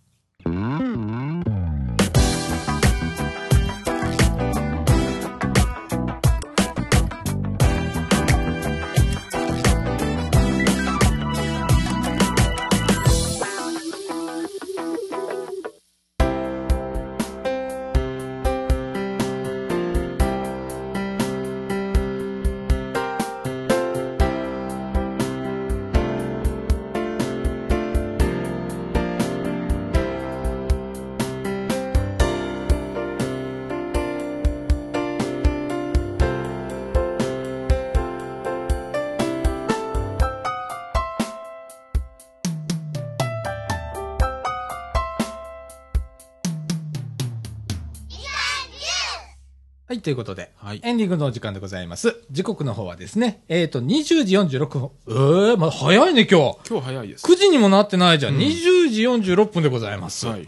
[50.07, 50.81] ということで、はい。
[50.85, 52.15] エンディングのお時間でございます。
[52.31, 54.91] 時刻の方はですね、えっ、と、20時46分。
[55.09, 56.59] えー、まだ早いね、今日。
[56.71, 57.27] 今日早いです。
[57.27, 58.37] 9時にもなってないじゃん。
[58.37, 60.29] うん20時46分でございます。
[60.29, 60.35] は。
[60.35, 60.47] はいい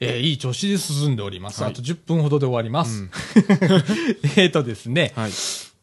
[0.00, 1.62] えーいい調子で進んでおります。
[1.62, 3.02] はいあと10分ほどで終わります。
[3.02, 3.10] うん
[4.36, 5.30] えっとですね、はい。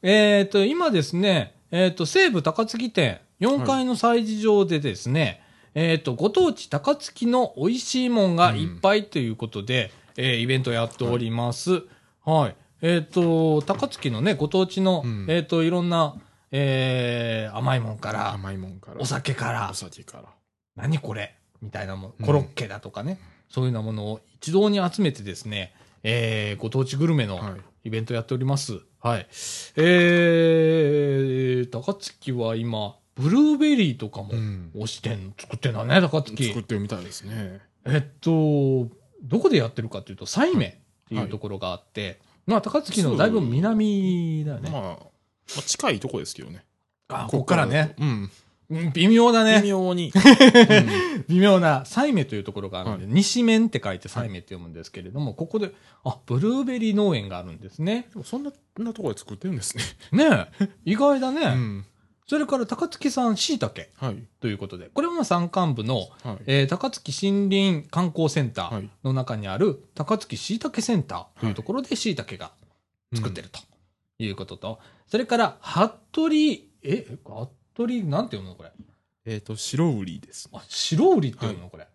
[0.02, 5.44] えっ、と、今ですね、えっ、と、西武高槻店4階の催事場でですね、
[5.76, 11.84] えっ、と、ご当地高槻の美味しいもんがいっぱいということで、えーイベントやっております。
[12.26, 12.56] はい。
[12.82, 16.16] えっ、と、高槻のね、ご当地の、うんえっ、と、いろんな、
[16.52, 19.02] えー甘いもんから、甘いもんから。
[19.02, 20.26] お酒からお、酒から。
[20.76, 23.20] 何これみたいなもん、うんコロッケだとかね、
[23.50, 25.74] そういうようなものを一堂に集めてですね、
[26.04, 27.62] えーご当地グルメのはい。
[27.88, 28.82] イベントやっております。
[29.00, 29.28] はい。
[29.78, 34.72] えー、高槻は今、ブルーベリーとかもうん。
[34.76, 36.60] 推してん、作ってんだね、高槻作。
[36.60, 37.62] ってるみたいですね。
[37.86, 38.90] えっと、
[39.24, 40.74] どこでやってるかというと、西名っ
[41.08, 44.70] ていうところがあって、まあ、高槻のだいぶ南だよね。
[44.72, 44.98] まあ、ま
[45.60, 46.64] あ、近いとこですけどね。
[47.10, 47.96] あ、ここからね。
[48.00, 48.08] うん。
[48.08, 48.32] うん
[48.94, 49.62] 微妙だね。
[49.62, 50.12] 微妙に。
[51.30, 55.74] 微妙な、西名というところがあるんで、は西面って書いて西名って読むんですけれども、ここで、
[56.04, 58.08] あ、ブルーベリー農園があるんですね。
[58.12, 59.84] でもそんな、そんなところで作ってるんですね。
[60.12, 61.46] ねえ、意外だね。
[61.46, 61.86] うん。
[62.30, 64.24] それから高槻産椎茸はい。
[64.42, 66.38] ということで、これはまあ山間部の、はい。
[66.46, 68.90] えー高槻森林観光センターはい。
[69.04, 72.52] の中にある高槻椎茸センターというところで椎茸が
[73.16, 73.60] 作ってると
[74.20, 76.36] いうことと、それから、服部、
[76.84, 77.06] え、
[77.74, 78.72] 服部、なんて読むのこれ？
[79.26, 80.50] えっと、白売りです。
[80.52, 81.88] あ、白売りっていうの、これ？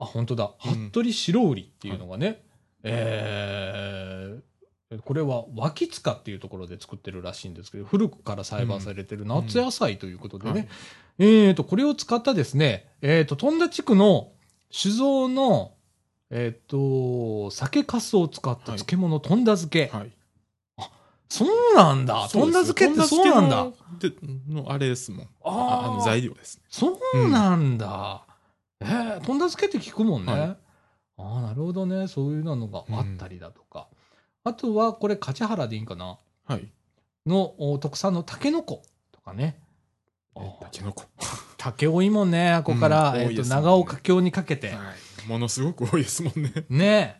[0.00, 0.50] あ、本当だ。
[0.66, 2.42] うん服部白売りっていうのがね、
[2.82, 4.49] えー
[4.98, 10.68] これは脇塚っていうところで作ってるらしいんですけど、古くから栽培されてる夏野菜ということでね、はい
[11.20, 14.32] えーと、これを使ったですね、えーと、富田地区の
[14.72, 15.74] 酒造の、
[16.30, 16.70] えー
[17.46, 19.90] と、酒粕を使った漬物、富田漬け。
[19.96, 20.10] はい。
[21.28, 22.28] そうなんだ。
[22.28, 23.68] とんだ漬けってそうなんだ。
[24.00, 24.12] で
[24.48, 25.28] のあれですもん。
[25.44, 26.64] あああの材料ですね。
[26.68, 28.26] そうなんだ。
[28.80, 30.32] えー、とんだ漬けって聞くもんね。
[30.32, 30.56] はい
[31.22, 32.08] ああ、なるほどね。
[32.08, 33.86] そういうのがあったりだとか。
[34.44, 36.18] あとは、これ、勝原でいいんかな？
[36.46, 36.70] はい。
[37.26, 38.82] のお特産のタケノコ
[39.12, 39.60] とかね。
[40.36, 41.04] えタケノコ？
[41.56, 42.62] 竹多いもんね。
[42.64, 44.70] ここから、えっ、と、うん多いですね長岡京にかけて。
[44.70, 45.28] はい。
[45.28, 46.64] ものすごく多いですもんね。
[46.70, 47.18] ね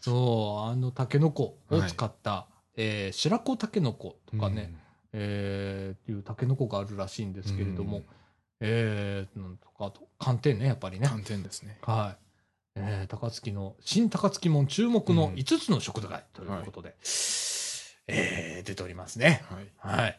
[0.00, 2.46] そう、あのタケノコを使った、
[2.76, 4.74] えー白子タケノコとかね、
[5.12, 8.04] えーっていうタケノコがあるらしいんですけれども、うん
[8.60, 11.78] えーなんとかあと寒天ねやっぱりね寒天ですね。
[11.82, 12.21] はい、
[12.74, 15.34] えー高槻の新高槻門注目のうん。
[15.34, 16.94] 5つの食材ということで、
[18.08, 19.44] えー出ておりますね。
[19.78, 19.96] はい。
[20.00, 20.18] はい。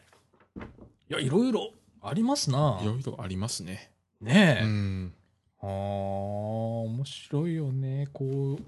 [1.10, 1.70] いやいろいろ
[2.02, 2.78] ありますな。
[2.82, 3.90] いろいろありますね。
[4.20, 5.14] ねえ、うん。
[5.62, 8.08] あー面白いよね。
[8.12, 8.62] こう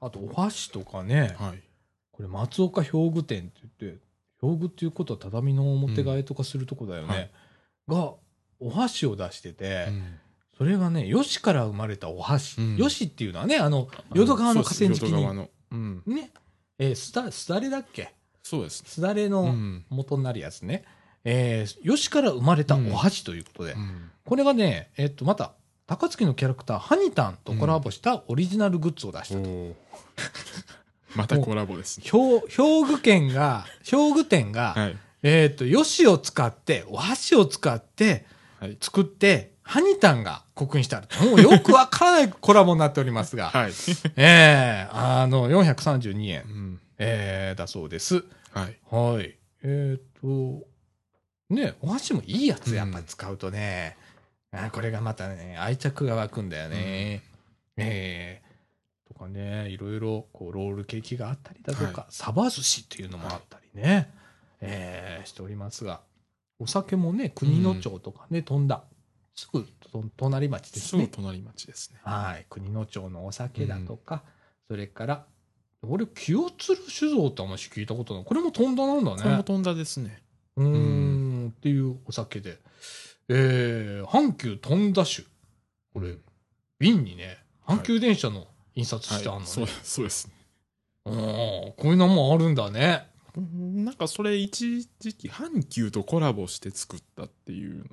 [0.00, 1.62] あとお箸とかね、はい。
[2.12, 4.00] これ松岡表具店って言って
[4.42, 7.30] 表具っていうことは畳の表替えとかするとこだよね、
[7.88, 8.14] が
[8.58, 10.04] お箸を出してて、うん
[10.60, 15.48] それがね吉から生まれたお箸、うん吉っていうのはねあの淀川の河川敷にの。
[15.72, 16.02] うん。
[16.06, 16.30] ね
[16.78, 18.12] えーすだすだれだっけ？
[18.42, 18.88] そうですね。
[18.90, 19.86] すだれのうん。
[19.88, 20.84] 元になるやつね、
[21.24, 25.52] えー吉から生まれたお箸ということで、うんこれがねえっとまた
[25.86, 29.76] 高槻のキャラクターハニタンとコラボしたオリジナルグッズを出したと、
[31.16, 32.04] またコラボですね。
[32.04, 34.96] 兵兵具店が兵具店が、はい。
[35.22, 38.26] えっ、と、よしを使って、お箸を使って
[38.60, 38.76] はい。
[38.80, 41.06] 作って、ハニタンが刻印してある。
[41.30, 43.72] もうよくわからないコラボになっておりますが、 はい。
[44.16, 46.80] ええあの、432円、うん。
[46.98, 48.24] えーだそうです。
[48.52, 48.76] はい。
[48.90, 49.38] はい。
[49.62, 50.66] えっ、と、
[51.50, 53.96] ね、お箸もいいやつやっぱ使うとね、
[54.50, 57.22] あこれがまたね、愛着が湧くんだよね。
[57.76, 58.42] ええ
[59.06, 64.10] とかね、いろいろこうロールケーキがあったりだとか、はサバ寿司っていうのもあったりね、
[64.60, 66.00] ええしておりますが、
[66.58, 68.82] お酒もね、国の町とかね、飛んだ。
[69.40, 71.04] すぐと隣町ですね。
[71.04, 72.00] すぐ隣町ですね。
[72.04, 72.46] はい。
[72.50, 74.22] 国の町のお酒だとか、
[74.68, 75.26] それから、
[75.82, 78.24] 俺、清鶴酒造ってあんまし聞いたことない。
[78.24, 79.22] これも飛んだなんだね。
[79.22, 80.22] これも飛んだですね。
[80.56, 80.66] うー
[81.46, 82.58] んっていうお酒で。
[83.30, 85.26] えー、阪急飛んだ酒。
[85.94, 86.16] これ、
[86.78, 89.46] 瓶にね、阪急電車の印刷してあるのね。
[89.46, 90.34] そうそうですね。
[91.06, 93.08] うんこういうのもあるんだね。
[93.36, 97.84] うんなんかそれ一時期阪急とコラボして作ったっていう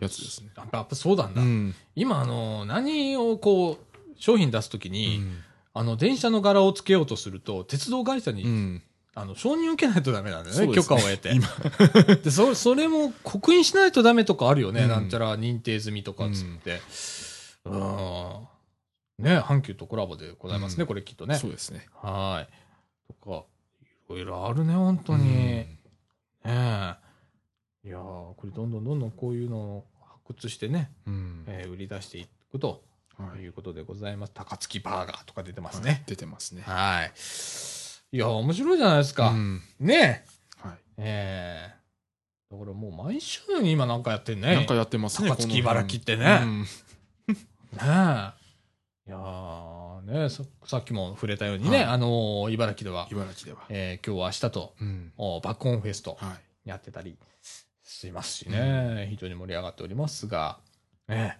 [0.00, 0.50] やつですね。
[0.56, 1.42] やっぱやっぱそうなんだ。
[1.42, 1.74] ん。
[1.94, 5.38] 今、あの、何をこう、商品出すときに、うん
[5.78, 8.82] あの、電車の柄をつけようとすると、鉄道会社に、うん。
[9.14, 11.32] あの、承認受けないとダメなんだよね、ね許可を得て。
[11.32, 11.46] 今。
[12.22, 14.82] で、そ、それも刻印しないとダメとかあるよね。
[14.82, 16.80] うんなんちゃら認定済みとかっつって。
[17.64, 18.48] うん。
[19.18, 21.36] ね、阪急とコラボでございますね、うんこれきっとね。
[21.36, 21.86] そうですね。
[21.94, 23.14] はい。
[23.22, 23.44] とか、
[24.14, 25.24] いろいろあるね、本当に。
[25.24, 25.78] ね
[26.44, 26.96] え。
[27.88, 29.84] いやーこれどんどんどんどんこういうのを
[30.26, 31.44] 発掘してね、うん。
[31.46, 32.82] えー売り出していくと
[33.16, 34.32] はいいうことでございます。
[34.34, 36.02] 高槻バーガーとか出てますね。
[36.06, 36.62] 出てますね。
[36.62, 37.12] はい。
[38.16, 39.30] いや、面白いじゃないですか。
[39.30, 40.24] うんね
[40.62, 40.66] え。
[40.68, 40.78] はい。
[40.98, 41.78] ええ
[42.50, 44.54] だからもう毎週今なんかやってんね。
[44.54, 45.28] なんかやってますね。
[45.30, 46.66] 高槻茨城ってねうん ね
[47.80, 47.82] え。
[49.08, 53.64] いやーねささっきも触れたようにね、はいあのー茨城では、茨城では。
[53.70, 55.12] えー今日明日と、うん。
[55.16, 56.68] おバックオンフェストはい。
[56.68, 57.16] やってたり
[57.88, 60.58] しますしね、非常に盛り上がっておりますが、
[61.08, 61.38] ね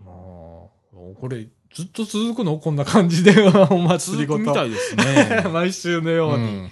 [0.00, 2.58] もう、これずっと続くの？
[2.58, 3.34] こんな感じで、
[3.70, 4.40] お祭りごと。
[4.40, 5.44] みたいですね。
[5.52, 6.44] 毎週のように。
[6.44, 6.70] うん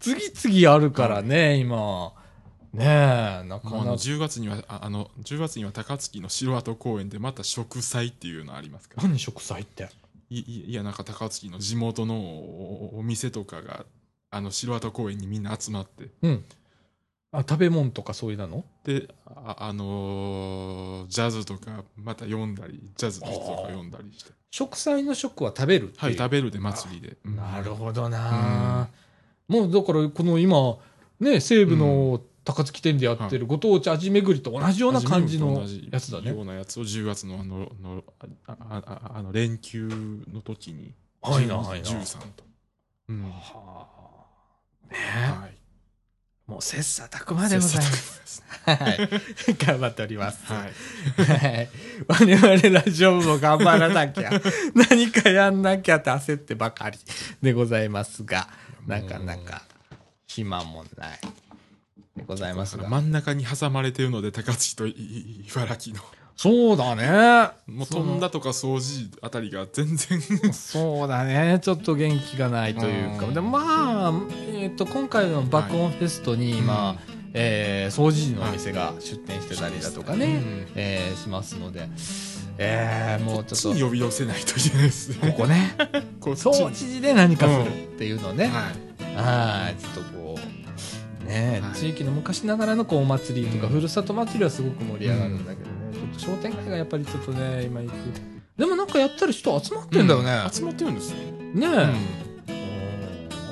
[0.00, 2.12] 次々あるからね、今。
[2.72, 3.92] ねえ、なかなか。
[3.92, 9.88] 10月にはああの10月には高槻の城跡公園でまた植栽っていうのありますから何植栽って？
[10.28, 13.86] いいいやなんか高槻の地元のおお店とかが
[14.30, 16.44] あの城跡公園にみんな集まってうん。
[17.32, 18.64] あ、食べ物とかそういうなの？
[18.84, 24.30] であ、あのージャズとかまた読んだりジャズの人とか読んだりして。
[24.50, 26.04] 植栽の食は食べるっていう？
[26.04, 27.36] はい食べるで祭りで、うん。
[27.36, 28.88] なるほどな、
[29.48, 30.76] もうだからこの今、
[31.20, 36.30] ね、西部の高槻店でやってるご当地味巡りと同じような感じのやつだね。
[36.30, 36.42] よ。
[36.42, 38.04] うなやつを10月のあのの
[38.46, 39.88] ああああの連休
[40.30, 41.80] の時にはいなはい。
[41.80, 42.44] な13と、
[43.08, 43.22] うん。
[43.22, 43.30] は
[44.90, 44.92] あ。
[44.92, 44.98] ね
[45.40, 45.61] はい
[46.52, 48.44] もう切磋琢磨でございます。
[48.66, 49.08] はい。
[49.56, 50.44] 頑張っております。
[50.44, 51.68] はいはい。
[52.06, 54.30] 我々ラジオ部も頑張らなきゃ、
[54.90, 56.98] 何かやんなきゃって焦ってばかり
[57.40, 58.50] でございますが、
[58.86, 59.62] なかなか
[60.26, 61.20] 暇もない
[62.18, 62.86] でございますが。
[62.86, 66.02] 真ん中に挟まれてるので高槻と茨城の
[66.42, 67.52] そうだね。
[67.68, 70.20] もう飛んだとか掃除あたりが全然。
[70.52, 71.60] そうだね。
[71.62, 73.26] ちょっと元気がないというか。
[73.26, 73.34] うん。
[73.34, 74.12] でもまあ、
[74.52, 80.66] えっと、今回の爆音フェストに、まあ、えー、掃除時のお店が出店してたりだとかね、うん。
[80.74, 81.88] えーしますので、
[82.58, 85.32] えー、もうちょっこっ呼び寄せないといけないですと、ね。
[85.32, 85.76] ここね、
[86.18, 88.72] こ掃除時で何かするっていうのをね、は
[89.12, 89.14] い。
[89.14, 90.36] はい、ちょっとこ
[91.24, 91.76] う、ね、はい。
[91.76, 93.72] 地域の昔ながらのこうお祭りとか、うん。
[93.74, 97.92] ふるさと祭りはすごく盛り上がるんだけどね、ちょっと商店街がやっぱりちょっとね、今行く。
[98.56, 100.48] でもなんかやったり人集まってんだよね。
[100.50, 101.16] 集まってるんですよ。
[101.16, 101.22] ね
[101.54, 102.22] え、うんうん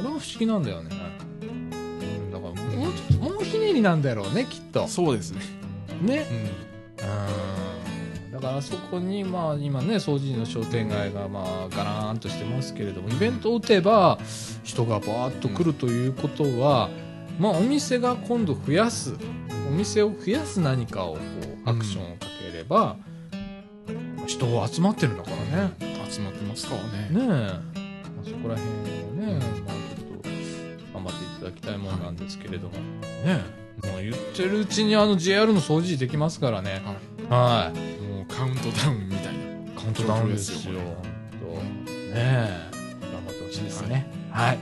[0.01, 0.97] あれは不思議なんだよね。
[1.43, 4.89] うん、だからもうちょっと、もうひねりなんだろうね、きっと。
[4.89, 5.41] そうですね。
[6.01, 6.27] ね。
[6.99, 7.07] うん。
[7.07, 8.33] うん。
[8.33, 14.19] だからそこに、まあ今ね、掃除の商店街がまあガラーンとしてますけれども、イベントを打てば
[14.63, 16.89] 人がバーッと来るということは、
[17.39, 19.15] まあお店が今度増やす、
[19.69, 21.21] お店を増やす何かをこ
[21.67, 22.97] うアクションをかければ、
[24.27, 25.73] 人が集まってるんだからね。
[26.11, 26.89] 集まってますからね。
[27.11, 30.29] ねえ、まあ、そこら辺をね、まあ、ちょっと
[30.93, 32.83] 頑張っていただきたいものなんですけれども、ね
[33.85, 36.83] え、もう言ってるうちにあの JR の掃除できますからね、
[37.29, 39.81] はい、もうカウントダウンみたいな。
[39.81, 40.81] カウントダウンですよ、ね
[42.15, 44.07] え、頑張ってほしいですね。
[44.31, 44.59] はい、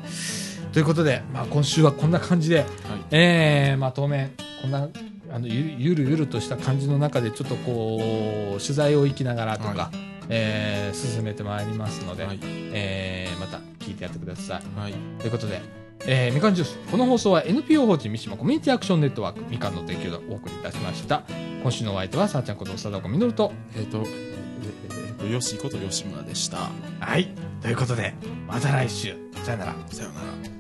[0.72, 2.66] ということで、まあ、今週はこんな感じで、はい。
[3.10, 4.88] えー、まあ、当面、こんな、
[5.30, 9.90] あのゆゆるゆるとした感じの中でちょっとこう取材を行きながらとか、は
[10.28, 12.38] えー進めてまいりますので、はい。
[12.42, 14.78] えーまた聞いてやってください。
[14.80, 14.94] はい。
[15.18, 15.60] ということで、
[16.06, 16.78] えーみかんジュース。
[16.90, 21.22] この放送は NPO 法人三島コミュニティアクションネットワークみかんの提供でお送りいたしました。
[21.62, 23.52] 今週のお相手はさあちゃんこと貞子みのると。
[23.76, 26.70] えっ、と、えっ、と、よしこと吉村でした。
[27.00, 27.28] はい。
[27.60, 28.14] ということで、
[28.46, 29.16] また来週。
[29.42, 29.74] さよなら。
[29.90, 30.20] さような
[30.52, 30.57] ら。